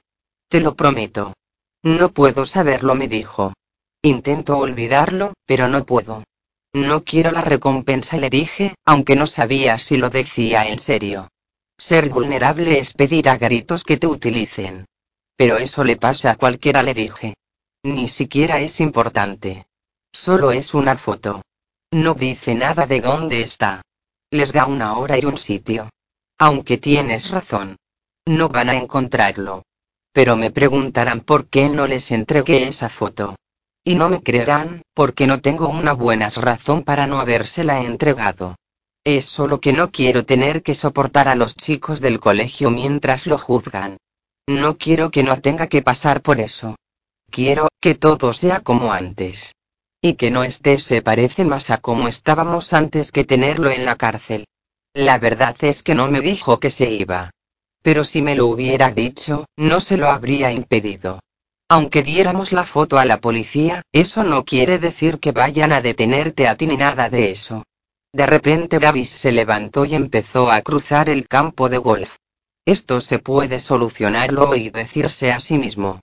Te 0.48 0.60
lo 0.60 0.76
prometo. 0.76 1.34
No 1.82 2.10
puedo 2.10 2.46
saberlo, 2.46 2.94
me 2.94 3.06
dijo. 3.06 3.52
Intento 4.04 4.58
olvidarlo, 4.58 5.32
pero 5.46 5.68
no 5.68 5.86
puedo. 5.86 6.24
No 6.74 7.04
quiero 7.04 7.30
la 7.30 7.42
recompensa, 7.42 8.16
le 8.16 8.30
dije, 8.30 8.74
aunque 8.84 9.14
no 9.14 9.28
sabía 9.28 9.78
si 9.78 9.96
lo 9.96 10.10
decía 10.10 10.66
en 10.66 10.80
serio. 10.80 11.28
Ser 11.78 12.08
vulnerable 12.08 12.80
es 12.80 12.94
pedir 12.94 13.28
a 13.28 13.38
gritos 13.38 13.84
que 13.84 13.98
te 13.98 14.08
utilicen. 14.08 14.86
Pero 15.36 15.56
eso 15.56 15.84
le 15.84 15.96
pasa 15.96 16.32
a 16.32 16.36
cualquiera, 16.36 16.82
le 16.82 16.94
dije. 16.94 17.34
Ni 17.84 18.08
siquiera 18.08 18.60
es 18.60 18.80
importante. 18.80 19.66
Solo 20.12 20.50
es 20.50 20.74
una 20.74 20.96
foto. 20.96 21.42
No 21.92 22.14
dice 22.14 22.54
nada 22.56 22.86
de 22.86 23.00
dónde 23.00 23.42
está. 23.42 23.82
Les 24.30 24.52
da 24.52 24.66
una 24.66 24.98
hora 24.98 25.18
y 25.18 25.24
un 25.24 25.36
sitio. 25.36 25.90
Aunque 26.38 26.78
tienes 26.78 27.30
razón. 27.30 27.76
No 28.26 28.48
van 28.48 28.68
a 28.68 28.74
encontrarlo. 28.74 29.62
Pero 30.12 30.36
me 30.36 30.50
preguntarán 30.50 31.20
por 31.20 31.46
qué 31.46 31.68
no 31.68 31.86
les 31.86 32.10
entregué 32.10 32.66
esa 32.66 32.88
foto. 32.88 33.36
Y 33.84 33.96
no 33.96 34.08
me 34.08 34.22
creerán, 34.22 34.82
porque 34.94 35.26
no 35.26 35.40
tengo 35.40 35.68
una 35.68 35.92
buena 35.92 36.28
razón 36.28 36.82
para 36.82 37.06
no 37.06 37.18
habérsela 37.18 37.82
entregado. 37.82 38.56
Es 39.04 39.24
solo 39.24 39.60
que 39.60 39.72
no 39.72 39.90
quiero 39.90 40.24
tener 40.24 40.62
que 40.62 40.76
soportar 40.76 41.28
a 41.28 41.34
los 41.34 41.56
chicos 41.56 42.00
del 42.00 42.20
colegio 42.20 42.70
mientras 42.70 43.26
lo 43.26 43.36
juzgan. 43.38 43.96
No 44.46 44.78
quiero 44.78 45.10
que 45.10 45.24
no 45.24 45.40
tenga 45.40 45.66
que 45.66 45.82
pasar 45.82 46.22
por 46.22 46.40
eso. 46.40 46.76
Quiero 47.30 47.68
que 47.80 47.96
todo 47.96 48.32
sea 48.32 48.60
como 48.60 48.92
antes. 48.92 49.54
Y 50.00 50.14
que 50.14 50.30
no 50.30 50.44
esté 50.44 50.78
se 50.78 51.02
parece 51.02 51.44
más 51.44 51.70
a 51.70 51.78
como 51.78 52.06
estábamos 52.06 52.72
antes 52.72 53.10
que 53.10 53.24
tenerlo 53.24 53.70
en 53.70 53.84
la 53.84 53.96
cárcel. 53.96 54.46
La 54.94 55.18
verdad 55.18 55.56
es 55.60 55.82
que 55.82 55.96
no 55.96 56.08
me 56.08 56.20
dijo 56.20 56.60
que 56.60 56.70
se 56.70 56.90
iba. 56.90 57.30
Pero 57.82 58.04
si 58.04 58.22
me 58.22 58.36
lo 58.36 58.46
hubiera 58.46 58.90
dicho, 58.90 59.46
no 59.56 59.80
se 59.80 59.96
lo 59.96 60.08
habría 60.08 60.52
impedido. 60.52 61.20
Aunque 61.74 62.02
diéramos 62.02 62.52
la 62.52 62.66
foto 62.66 62.98
a 62.98 63.06
la 63.06 63.16
policía, 63.16 63.80
eso 63.92 64.24
no 64.24 64.44
quiere 64.44 64.78
decir 64.78 65.18
que 65.20 65.32
vayan 65.32 65.72
a 65.72 65.80
detenerte 65.80 66.46
a 66.46 66.54
ti 66.54 66.66
ni 66.66 66.76
nada 66.76 67.08
de 67.08 67.30
eso. 67.30 67.64
De 68.12 68.26
repente 68.26 68.78
Davis 68.78 69.08
se 69.08 69.32
levantó 69.32 69.86
y 69.86 69.94
empezó 69.94 70.52
a 70.52 70.60
cruzar 70.60 71.08
el 71.08 71.26
campo 71.28 71.70
de 71.70 71.78
golf. 71.78 72.16
Esto 72.66 73.00
se 73.00 73.20
puede 73.20 73.58
solucionarlo 73.58 74.54
y 74.54 74.68
decirse 74.68 75.32
a 75.32 75.40
sí 75.40 75.56
mismo. 75.56 76.00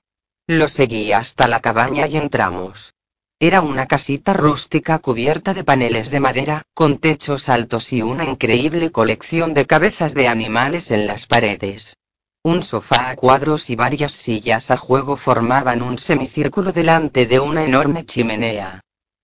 Lo 0.47 0.67
seguí 0.69 1.11
hasta 1.11 1.47
la 1.47 1.59
cabaña 1.59 2.07
y 2.07 2.17
entramos. 2.17 2.95
Era 3.39 3.61
una 3.61 3.85
casita 3.85 4.33
rústica 4.33 4.97
cubierta 4.97 5.53
de 5.53 5.63
paneles 5.63 6.09
de 6.09 6.19
madera, 6.19 6.63
con 6.73 6.97
techos 6.97 7.47
altos 7.47 7.93
y 7.93 8.01
una 8.01 8.25
increíble 8.25 8.89
colección 8.89 9.53
de 9.53 9.67
cabezas 9.67 10.15
de 10.15 10.29
animales 10.29 10.89
en 10.89 11.05
las 11.05 11.27
paredes. 11.27 11.95
Un 12.43 12.63
sofá 12.63 13.09
a 13.09 13.15
cuadros 13.17 13.69
y 13.69 13.75
varias 13.75 14.13
sillas 14.13 14.71
a 14.71 14.77
juego 14.77 15.17
formaban 15.17 15.81
un 15.81 15.97
semicírculo 15.97 16.71
delante 16.71 17.25
de 17.25 17.37
una 17.41 17.65
enorme 17.65 18.05
chimenea. 18.05 18.79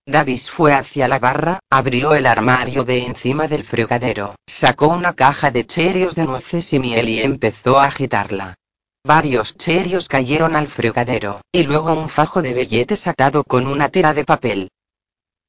Davis 0.05 0.51
fue 0.51 0.73
hacia 0.73 1.07
la 1.07 1.17
barra, 1.17 1.59
abrió 1.69 2.13
el 2.13 2.25
armario 2.25 2.83
de 2.83 3.05
encima 3.05 3.47
del 3.47 3.63
fregadero, 3.63 4.35
sacó 4.45 4.89
una 4.89 5.13
caja 5.13 5.49
de 5.49 5.65
cherios 5.65 6.15
de 6.15 6.25
nueces 6.25 6.73
y 6.73 6.79
miel 6.79 7.07
y 7.07 7.21
empezó 7.21 7.79
a 7.79 7.85
agitarla. 7.85 8.55
Varios 9.05 9.55
cherios 9.55 10.09
cayeron 10.09 10.57
al 10.57 10.67
fregadero, 10.67 11.39
y 11.53 11.63
luego 11.63 11.93
un 11.93 12.09
fajo 12.09 12.41
de 12.41 12.53
billetes 12.53 13.07
atado 13.07 13.45
con 13.45 13.65
una 13.65 13.87
tira 13.87 14.13
de 14.13 14.25
papel. 14.25 14.69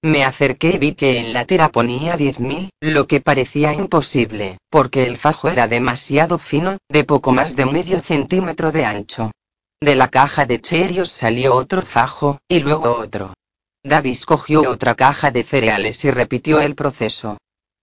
Me 0.07 0.23
acerqué 0.23 0.75
y 0.77 0.79
vi 0.79 0.95
que 0.95 1.19
en 1.19 1.33
la 1.33 1.47
tira 1.47 1.73
ponía 1.73 2.17
10.000, 2.17 2.69
lo 2.81 3.09
que 3.09 3.21
parecía 3.21 3.75
imposible, 3.75 4.57
porque 4.71 5.05
el 5.05 5.17
fajo 5.17 5.49
era 5.49 5.67
demasiado 5.67 6.39
fino, 6.39 6.79
de 6.89 7.03
poco 7.03 7.33
más 7.33 7.57
de 7.57 7.67
medio 7.67 7.99
centímetro 7.99 8.71
de 8.71 8.85
ancho. 8.85 9.33
De 9.81 9.97
la 9.97 10.07
caja 10.07 10.47
de 10.47 10.61
cherios 10.61 11.11
salió 11.11 11.57
otro 11.57 11.83
fajo, 11.83 12.39
y 12.47 12.61
luego 12.61 12.97
otro. 12.97 13.35
Davis 13.83 14.27
cogió 14.27 14.71
otra 14.71 14.95
caja 14.95 15.33
de 15.33 15.43
cereales 15.43 16.05
y 16.05 16.13
repitió 16.13 16.61
el 16.61 16.77
proceso. 16.77 17.39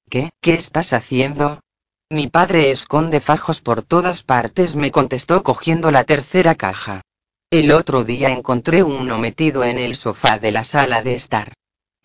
¿Qué? 0.09 0.29
¿Qué 0.39 0.53
estás 0.53 0.93
haciendo? 0.93 1.59
Mi 2.09 2.27
padre 2.27 2.71
esconde 2.71 3.19
fajos 3.19 3.59
por 3.59 3.81
todas 3.81 4.23
partes, 4.23 4.77
me 4.77 4.91
contestó 4.91 5.43
cogiendo 5.43 5.91
la 5.91 6.05
tercera 6.05 6.55
caja. 6.55 7.01
El 7.49 7.73
otro 7.73 8.05
día 8.05 8.29
encontré 8.29 8.81
uno 8.81 9.17
metido 9.17 9.65
en 9.65 9.77
el 9.77 9.97
sofá 9.97 10.39
de 10.39 10.53
la 10.53 10.63
sala 10.63 11.03
de 11.03 11.15
estar. 11.15 11.51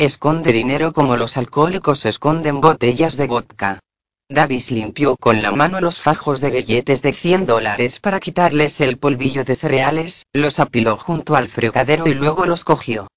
Esconde 0.00 0.52
dinero 0.52 0.92
como 0.92 1.16
los 1.16 1.36
alcohólicos 1.36 2.06
esconden 2.06 2.60
botellas 2.60 3.16
de 3.16 3.26
vodka. 3.26 3.80
Davis 4.28 4.70
limpió 4.70 5.16
con 5.16 5.42
la 5.42 5.50
mano 5.50 5.80
los 5.80 6.00
fajos 6.00 6.40
de 6.40 6.52
billetes 6.52 7.02
de 7.02 7.12
100 7.12 7.46
dólares 7.46 7.98
para 7.98 8.20
quitarles 8.20 8.80
el 8.80 8.98
polvillo 8.98 9.42
de 9.42 9.56
cereales, 9.56 10.24
los 10.32 10.60
apiló 10.60 10.96
junto 10.96 11.34
al 11.34 11.48
fregadero 11.48 12.06
y 12.06 12.14
luego 12.14 12.46
los 12.46 12.62
cogió. 12.62 13.08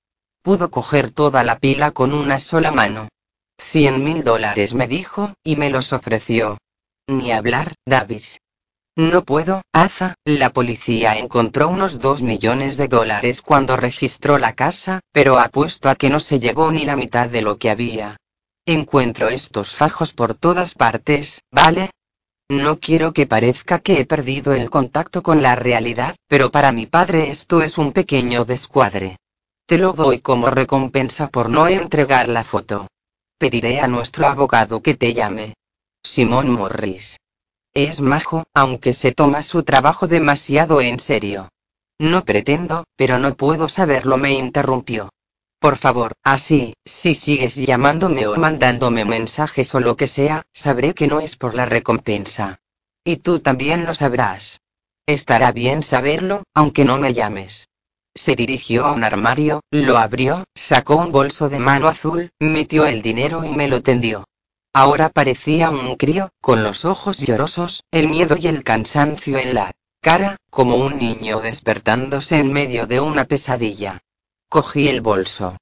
Pudo 0.42 0.72
coger 0.72 1.12
toda 1.12 1.44
la 1.44 1.60
pila 1.60 1.92
con 1.92 2.16
una 2.16 2.40
sola 2.40 2.72
mano. 2.72 3.10
Cien 3.60 4.04
mil 4.04 4.24
dólares 4.24 4.74
me 4.74 4.88
dijo, 4.88 5.36
y 5.44 5.58
me 5.58 5.70
los 5.70 5.94
ofreció. 5.94 6.58
Ni 7.06 7.32
hablar, 7.32 7.76
Davis. 7.86 8.40
No 8.98 9.24
puedo, 9.24 9.62
Aza, 9.72 10.16
la 10.26 10.52
policía 10.52 11.18
encontró 11.18 11.70
unos 11.70 12.00
dos 12.00 12.22
millones 12.22 12.76
de 12.76 12.90
dólares 12.90 13.42
cuando 13.42 13.78
registró 13.78 14.38
la 14.38 14.54
casa, 14.54 15.00
pero 15.14 15.40
apuesto 15.40 15.90
a 15.90 15.96
que 15.96 16.10
no 16.10 16.20
se 16.20 16.40
llevó 16.40 16.72
ni 16.72 16.84
la 16.84 16.98
mitad 16.98 17.30
de 17.30 17.42
lo 17.42 17.58
que 17.58 17.70
había. 17.70 18.18
Encuentro 18.66 19.30
estos 19.30 19.76
fajos 19.76 20.12
por 20.12 20.36
todas 20.36 20.76
partes, 20.76 21.42
¿vale? 21.52 21.92
No 22.50 22.80
quiero 22.80 23.14
que 23.14 23.26
parezca 23.26 23.80
que 23.80 24.02
he 24.02 24.06
perdido 24.06 24.54
el 24.54 24.70
contacto 24.70 25.24
con 25.24 25.42
la 25.42 25.56
realidad, 25.56 26.18
pero 26.28 26.52
para 26.52 26.74
mi 26.74 26.86
padre 26.86 27.30
esto 27.30 27.62
es 27.62 27.78
un 27.78 27.94
pequeño 27.94 28.44
descuadre. 28.44 29.16
Te 29.66 29.78
lo 29.78 29.94
doy 29.94 30.20
como 30.20 30.50
recompensa 30.50 31.30
por 31.30 31.50
no 31.50 31.70
entregar 31.70 32.28
la 32.28 32.44
foto. 32.44 32.88
Pediré 33.38 33.80
a 33.80 33.88
nuestro 33.88 34.28
abogado 34.28 34.82
que 34.82 34.96
te 34.96 35.14
llame. 35.14 35.54
Simón 36.04 36.52
Morris. 36.52 37.18
Es 37.74 38.02
majo, 38.02 38.44
aunque 38.54 38.92
se 38.92 39.14
toma 39.14 39.44
su 39.44 39.64
trabajo 39.64 40.08
demasiado 40.08 40.82
en 40.82 41.00
serio. 41.00 41.50
No 42.00 42.26
pretendo, 42.26 42.84
pero 42.98 43.18
no 43.18 43.36
puedo 43.36 43.70
saberlo, 43.70 44.18
me 44.18 44.34
interrumpió. 44.34 45.10
Por 45.60 45.78
favor, 45.78 46.14
así, 46.24 46.74
si 46.86 47.14
sigues 47.14 47.56
llamándome 47.56 48.28
o 48.28 48.36
mandándome 48.36 49.06
mensajes 49.06 49.74
o 49.76 49.80
lo 49.80 49.96
que 49.96 50.08
sea, 50.08 50.42
sabré 50.52 50.94
que 50.94 51.08
no 51.08 51.20
es 51.20 51.36
por 51.36 51.54
la 51.54 51.66
recompensa. 51.66 52.60
Y 53.06 53.18
tú 53.18 53.40
también 53.40 53.86
lo 53.86 53.94
sabrás. 53.94 54.62
Estará 55.06 55.52
bien 55.52 55.84
saberlo, 55.84 56.44
aunque 56.54 56.84
no 56.84 56.98
me 56.98 57.14
llames. 57.14 57.70
Se 58.14 58.36
dirigió 58.36 58.86
a 58.86 58.92
un 58.92 59.04
armario, 59.04 59.62
lo 59.72 59.98
abrió, 59.98 60.44
sacó 60.56 60.98
un 60.98 61.12
bolso 61.12 61.48
de 61.48 61.60
mano 61.60 61.88
azul, 61.88 62.32
metió 62.40 62.86
el 62.86 63.02
dinero 63.02 63.46
y 63.46 63.50
me 63.50 63.68
lo 63.70 63.82
tendió. 63.82 64.26
Ahora 64.74 65.10
parecía 65.10 65.70
un 65.70 65.96
crío, 65.96 66.32
con 66.40 66.64
los 66.64 66.86
ojos 66.86 67.20
llorosos, 67.20 67.84
el 67.92 68.08
miedo 68.08 68.38
y 68.40 68.48
el 68.48 68.64
cansancio 68.64 69.38
en 69.38 69.54
la 69.54 69.72
cara, 70.02 70.38
como 70.50 70.78
un 70.78 70.98
niño 70.98 71.42
despertándose 71.42 72.38
en 72.38 72.54
medio 72.54 72.88
de 72.88 73.02
una 73.02 73.26
pesadilla. 73.26 74.00
Cogí 74.48 74.88
el 74.88 75.02
bolso. 75.02 75.58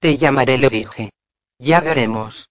Te 0.00 0.16
llamaré, 0.16 0.58
le 0.58 0.70
dije. 0.70 1.10
Ya 1.58 1.80
veremos. 1.80 2.48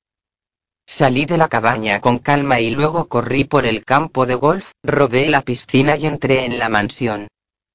Salí 0.85 1.25
de 1.25 1.37
la 1.37 1.49
cabaña 1.49 1.99
con 1.99 2.19
calma 2.19 2.59
y 2.59 2.71
luego 2.71 3.07
corrí 3.07 3.45
por 3.45 3.65
el 3.65 3.83
campo 3.83 4.25
de 4.25 4.35
golf, 4.35 4.71
rodé 4.83 5.29
la 5.29 5.41
piscina 5.41 5.97
y 5.97 6.05
entré 6.05 6.45
en 6.45 6.59
la 6.59 6.69
mansión. 6.69 7.27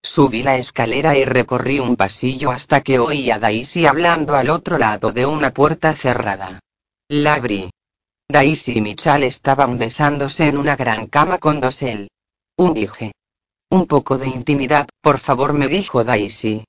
Subí 0.02 0.42
la 0.42 0.56
escalera 0.56 1.16
y 1.18 1.24
recorrí 1.24 1.80
un 1.80 1.96
pasillo 1.96 2.50
hasta 2.50 2.82
que 2.82 2.98
oí 2.98 3.30
a 3.30 3.38
Daisy 3.38 3.86
hablando 3.86 4.36
al 4.36 4.50
otro 4.50 4.78
lado 4.78 5.10
de 5.10 5.26
una 5.26 5.52
puerta 5.52 5.92
cerrada. 5.92 6.60
La 7.08 7.34
abrí. 7.34 7.70
Daisy 8.30 8.76
y 8.76 8.80
Michal 8.82 9.22
estaban 9.22 9.78
besándose 9.78 10.48
en 10.48 10.58
una 10.58 10.76
gran 10.76 11.06
cama 11.06 11.38
con 11.38 11.62
dosel. 11.62 12.10
Un 12.58 12.74
dije. 12.74 13.12
Un 13.70 13.86
poco 13.86 14.18
de 14.18 14.28
intimidad, 14.28 14.86
por 15.00 15.18
favor, 15.18 15.54
me 15.54 15.66
dijo 15.66 16.04
Daisy. 16.04 16.64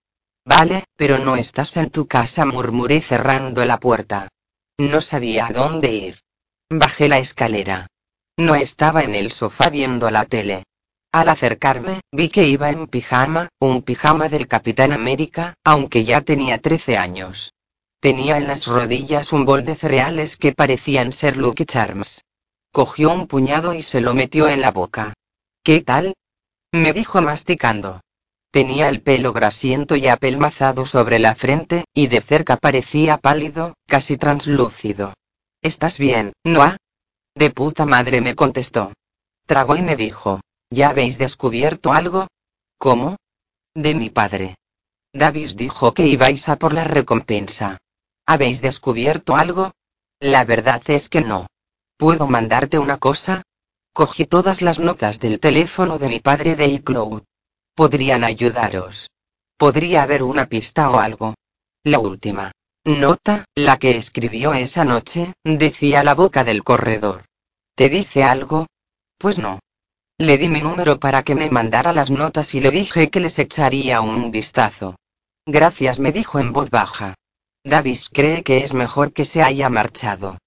Vale, 0.45 0.86
pero 0.95 1.17
no 1.17 1.36
estás 1.36 1.76
en 1.76 1.89
tu 1.89 2.08
casa, 2.08 2.45
murmuré 2.45 3.02
cerrando 3.02 3.65
la 3.65 3.78
puerta. 3.78 4.30
No 4.78 5.02
sabía 5.02 5.48
a 5.48 5.52
dónde 5.52 5.91
ir. 5.91 6.19
Bajé 6.69 7.10
la 7.10 7.19
escalera. 7.19 7.88
No 8.38 8.56
estaba 8.56 9.04
en 9.04 9.13
el 9.15 9.34
sofá 9.34 9.69
viendo 9.69 10.10
la 10.12 10.24
tele. 10.24 10.63
Al 11.12 11.28
acercarme, 11.28 12.00
vi 12.13 12.30
que 12.30 12.48
iba 12.48 12.69
en 12.69 12.88
pijama, 12.88 13.50
un 13.60 13.82
pijama 13.82 14.30
del 14.30 14.48
Capitán 14.48 14.93
América, 14.93 15.56
aunque 15.65 16.06
ya 16.06 16.22
tenía 16.22 16.60
13 16.60 16.98
años. 16.98 17.52
Tenía 18.02 18.38
en 18.38 18.48
las 18.48 18.66
rodillas 18.66 19.34
un 19.34 19.44
bol 19.44 19.66
de 19.66 19.76
cereales 19.76 20.38
que 20.38 20.54
parecían 20.54 21.12
ser 21.12 21.36
Lucky 21.36 21.66
Charms. 21.66 22.24
Cogió 22.72 23.12
un 23.12 23.28
puñado 23.28 23.74
y 23.74 23.82
se 23.82 24.00
lo 24.00 24.14
metió 24.14 24.48
en 24.48 24.62
la 24.62 24.72
boca. 24.72 25.14
¿Qué 25.64 25.82
tal? 25.82 26.14
me 26.72 26.94
dijo 26.94 27.22
masticando. 27.22 28.00
Tenía 28.52 28.88
el 28.88 29.02
pelo 29.02 29.34
grasiento 29.34 29.98
y 29.98 30.08
apelmazado 30.08 30.86
sobre 30.86 31.20
la 31.20 31.36
frente, 31.36 31.84
y 31.94 32.08
de 32.08 32.22
cerca 32.22 32.56
parecía 32.56 33.18
pálido, 33.18 33.76
casi 33.86 34.16
translúcido. 34.18 35.14
¿Estás 35.62 35.98
bien, 35.98 36.32
Noah? 36.46 36.78
De 37.36 37.50
puta 37.50 37.86
madre 37.86 38.22
me 38.22 38.34
contestó. 38.34 38.94
Tragó 39.46 39.76
y 39.76 39.82
me 39.82 39.98
dijo, 39.98 40.40
¿Ya 40.70 40.90
habéis 40.90 41.18
descubierto 41.18 41.92
algo? 41.92 42.28
¿Cómo? 42.78 43.18
De 43.76 43.94
mi 43.94 44.10
padre. 44.10 44.56
Davis 45.14 45.58
dijo 45.58 45.94
que 45.94 46.08
ibais 46.08 46.48
a 46.48 46.56
por 46.56 46.74
la 46.74 46.86
recompensa. 46.86 47.78
¿Habéis 48.30 48.62
descubierto 48.62 49.36
algo? 49.36 49.72
La 50.20 50.46
verdad 50.46 50.84
es 50.86 51.10
que 51.10 51.20
no. 51.20 51.48
¿Puedo 51.98 52.28
mandarte 52.28 52.78
una 52.78 53.00
cosa? 53.00 53.42
Cogí 53.92 54.26
todas 54.26 54.62
las 54.62 54.78
notas 54.78 55.20
del 55.20 55.39
teléfono 55.39 55.98
de 55.98 56.10
mi 56.10 56.20
padre 56.20 56.56
de 56.56 56.68
iCloud. 56.68 57.24
Podrían 57.74 58.24
ayudaros. 58.24 59.10
Podría 59.58 60.04
haber 60.04 60.22
una 60.22 60.46
pista 60.46 60.92
o 60.92 61.00
algo. 61.00 61.34
La 61.84 61.98
última. 61.98 62.52
Nota, 62.86 63.46
la 63.56 63.78
que 63.78 63.98
escribió 63.98 64.54
esa 64.54 64.86
noche, 64.86 65.34
decía 65.44 66.04
la 66.04 66.13
boca 66.13 66.44
del 66.44 66.63
corredor. 66.63 67.26
¿Te 67.74 67.89
dice 67.89 68.24
algo? 68.24 68.68
Pues 69.18 69.39
no. 69.39 69.60
Le 70.20 70.38
di 70.38 70.50
mi 70.50 70.62
número 70.62 71.00
para 71.00 71.24
que 71.24 71.34
me 71.34 71.50
mandara 71.50 71.94
las 71.94 72.12
notas 72.12 72.54
y 72.54 72.60
le 72.60 72.70
dije 72.70 73.10
que 73.10 73.22
les 73.22 73.39
echaría 73.39 74.02
un 74.02 74.30
vistazo. 74.30 74.98
Gracias, 75.48 76.00
me 76.00 76.12
dijo 76.12 76.38
en 76.38 76.54
voz 76.54 76.70
baja. 76.70 77.15
Davis 77.63 78.10
cree 78.10 78.43
que 78.43 78.63
es 78.63 78.74
mejor 78.74 79.12
que 79.13 79.26
se 79.26 79.43
haya 79.43 79.69
marchado. 79.69 80.38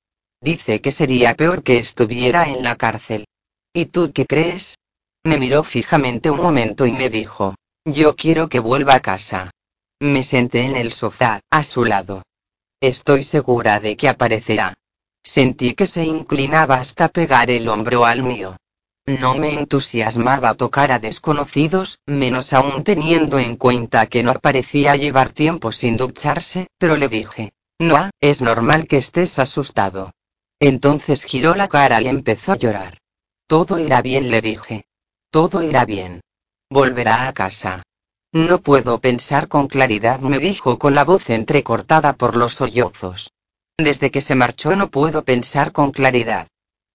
Dice 0.40 0.80
que 0.80 0.92
sería 0.92 1.34
peor 1.34 1.62
que 1.62 1.78
estuviera 1.78 2.48
en 2.48 2.62
la 2.62 2.76
cárcel. 2.76 3.26
¿Y 3.72 3.86
tú 3.86 4.12
qué 4.12 4.26
crees? 4.26 4.76
Me 5.24 5.38
miró 5.38 5.62
fijamente 5.62 6.30
un 6.30 6.40
momento 6.40 6.84
y 6.86 6.92
me 6.92 7.10
dijo, 7.10 7.54
yo 7.84 8.16
quiero 8.16 8.48
que 8.48 8.58
vuelva 8.58 8.96
a 8.96 9.00
casa. 9.00 9.50
Me 10.00 10.22
senté 10.22 10.62
en 10.62 10.76
el 10.76 10.92
sofá, 10.92 11.40
a 11.50 11.62
su 11.62 11.84
lado. 11.84 12.22
Estoy 12.80 13.22
segura 13.22 13.78
de 13.78 13.96
que 13.96 14.08
aparecerá. 14.08 14.74
Sentí 15.22 15.74
que 15.74 15.86
se 15.86 16.04
inclinaba 16.04 16.76
hasta 16.76 17.08
pegar 17.08 17.50
el 17.50 17.68
hombro 17.68 18.04
al 18.04 18.24
mío. 18.24 18.56
No 19.06 19.34
me 19.34 19.54
entusiasmaba 19.54 20.54
tocar 20.54 20.92
a 20.92 21.00
desconocidos, 21.00 21.98
menos 22.06 22.52
aún 22.52 22.84
teniendo 22.84 23.40
en 23.40 23.56
cuenta 23.56 24.06
que 24.06 24.22
no 24.22 24.34
parecía 24.34 24.94
llevar 24.94 25.32
tiempo 25.32 25.72
sin 25.72 25.96
ducharse, 25.96 26.68
pero 26.78 26.96
le 26.96 27.08
dije, 27.08 27.52
no, 27.80 28.10
es 28.20 28.42
normal 28.42 28.86
que 28.86 28.98
estés 28.98 29.40
asustado. 29.40 30.12
Entonces 30.60 31.24
giró 31.24 31.56
la 31.56 31.66
cara 31.66 32.00
y 32.00 32.06
empezó 32.06 32.52
a 32.52 32.56
llorar. 32.56 32.98
Todo 33.48 33.80
irá 33.80 34.02
bien, 34.02 34.30
le 34.30 34.40
dije. 34.40 34.84
Todo 35.30 35.62
irá 35.62 35.84
bien. 35.84 36.20
Volverá 36.70 37.26
a 37.26 37.32
casa. 37.32 37.82
No 38.32 38.60
puedo 38.60 39.00
pensar 39.00 39.48
con 39.48 39.66
claridad, 39.66 40.20
me 40.20 40.38
dijo 40.38 40.78
con 40.78 40.94
la 40.94 41.04
voz 41.04 41.28
entrecortada 41.28 42.12
por 42.12 42.36
los 42.36 42.54
sollozos. 42.54 43.32
Desde 43.76 44.12
que 44.12 44.20
se 44.20 44.36
marchó 44.36 44.76
no 44.76 44.90
puedo 44.90 45.24
pensar 45.24 45.72
con 45.72 45.90
claridad. 45.90 46.46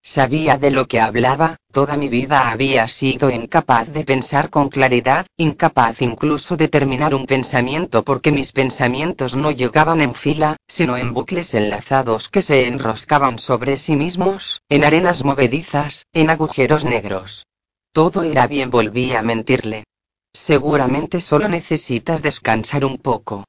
Sabía 0.09 0.55
de 0.57 0.71
lo 0.71 0.87
que 0.87 1.01
hablaba, 1.01 1.57
toda 1.73 1.97
mi 1.97 2.07
vida 2.07 2.49
había 2.49 2.87
sido 2.87 3.29
incapaz 3.29 3.91
de 3.91 4.05
pensar 4.05 4.49
con 4.49 4.69
claridad, 4.69 5.25
incapaz 5.35 6.01
incluso 6.01 6.55
de 6.55 6.69
terminar 6.69 7.13
un 7.13 7.25
pensamiento 7.25 8.05
porque 8.05 8.31
mis 8.31 8.53
pensamientos 8.53 9.35
no 9.35 9.51
llegaban 9.51 9.99
en 9.99 10.13
fila, 10.13 10.55
sino 10.65 10.95
en 10.95 11.13
bucles 11.13 11.53
enlazados 11.55 12.29
que 12.29 12.41
se 12.41 12.67
enroscaban 12.67 13.37
sobre 13.37 13.75
sí 13.75 13.97
mismos, 13.97 14.61
en 14.69 14.85
arenas 14.85 15.25
movedizas, 15.25 16.05
en 16.13 16.29
agujeros 16.29 16.85
negros. 16.85 17.45
Todo 17.91 18.23
irá 18.23 18.47
bien, 18.47 18.69
volví 18.69 19.11
a 19.11 19.21
mentirle. 19.21 19.83
Seguramente 20.31 21.19
solo 21.19 21.49
necesitas 21.49 22.21
descansar 22.23 22.85
un 22.85 22.97
poco. 22.97 23.43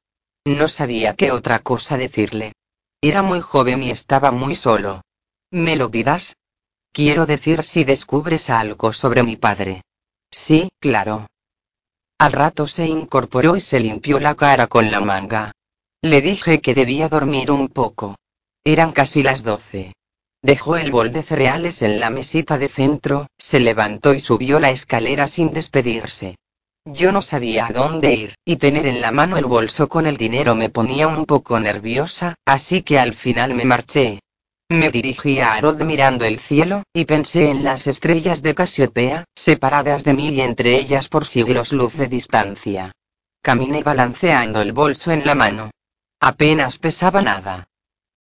No 0.45 0.67
sabía 0.67 1.15
qué 1.15 1.31
otra 1.31 1.61
cosa 1.61 1.97
decirle. 1.97 2.53
Era 3.01 3.23
muy 3.23 3.41
joven 3.41 3.85
y 3.85 3.93
estaba 3.93 4.33
muy 4.33 4.57
solo. 4.57 5.03
¿Me 5.53 5.77
lo 5.77 5.87
dirás? 5.87 6.35
Quiero 6.93 7.27
decir 7.27 7.63
si 7.63 7.85
descubres 7.85 8.51
algo 8.51 8.93
sobre 8.93 9.23
mi 9.23 9.37
padre. 9.37 9.83
Sí, 10.31 10.69
claro. 10.81 11.27
Al 12.19 12.33
rato 12.33 12.67
se 12.67 12.87
incorporó 12.87 13.57
y 13.57 13.61
se 13.61 13.81
limpió 13.81 14.19
la 14.19 14.35
cara 14.35 14.67
con 14.67 14.91
la 14.91 15.01
manga. 15.01 15.53
Le 16.03 16.21
dije 16.21 16.61
que 16.61 16.75
debía 16.75 17.09
dormir 17.09 17.51
un 17.51 17.69
poco. 17.69 18.17
Eran 18.65 18.93
casi 18.93 19.23
las 19.23 19.43
doce. 19.43 19.93
Dejó 20.43 20.77
el 20.77 20.93
bol 20.93 21.13
de 21.13 21.23
cereales 21.23 21.83
en 21.83 21.99
la 21.99 22.11
mesita 22.11 22.59
de 22.59 22.69
centro, 22.69 23.27
se 23.39 23.59
levantó 23.59 24.15
y 24.15 24.21
subió 24.21 24.61
la 24.61 24.71
escalera 24.71 25.27
sin 25.27 25.53
despedirse. 25.53 26.37
Yo 26.85 27.13
no 27.13 27.23
sabía 27.23 27.67
a 27.67 27.73
dónde 27.73 28.15
ir, 28.15 28.35
y 28.45 28.57
tener 28.57 28.87
en 28.87 29.01
la 29.01 29.11
mano 29.11 29.37
el 29.37 29.47
bolso 29.47 29.89
con 29.89 30.07
el 30.07 30.17
dinero 30.17 30.55
me 30.55 30.71
ponía 30.71 31.09
un 31.09 31.27
poco 31.27 31.59
nerviosa, 31.59 32.37
así 32.47 32.83
que 32.83 32.99
al 32.99 33.15
final 33.15 33.55
me 33.55 33.65
marché. 33.65 34.21
Me 34.71 34.91
dirigí 34.91 35.41
a 35.41 35.55
Harold 35.55 35.83
mirando 35.83 36.27
el 36.27 36.39
cielo, 36.39 36.83
y 36.93 37.07
pensé 37.07 37.49
en 37.49 37.65
las 37.65 37.87
estrellas 37.87 38.43
de 38.43 38.55
Casiopea, 38.55 39.25
separadas 39.35 40.05
de 40.05 40.13
mí 40.13 40.29
y 40.29 40.43
entre 40.43 40.77
ellas 40.77 41.09
por 41.09 41.25
siglos 41.25 41.73
luz 41.73 41.97
de 41.97 42.07
distancia. 42.07 42.93
Caminé 43.41 43.83
balanceando 43.83 44.61
el 44.61 44.73
bolso 44.73 45.11
en 45.11 45.25
la 45.25 45.35
mano. 45.35 45.71
Apenas 46.21 46.77
pesaba 46.77 47.23
nada. 47.23 47.69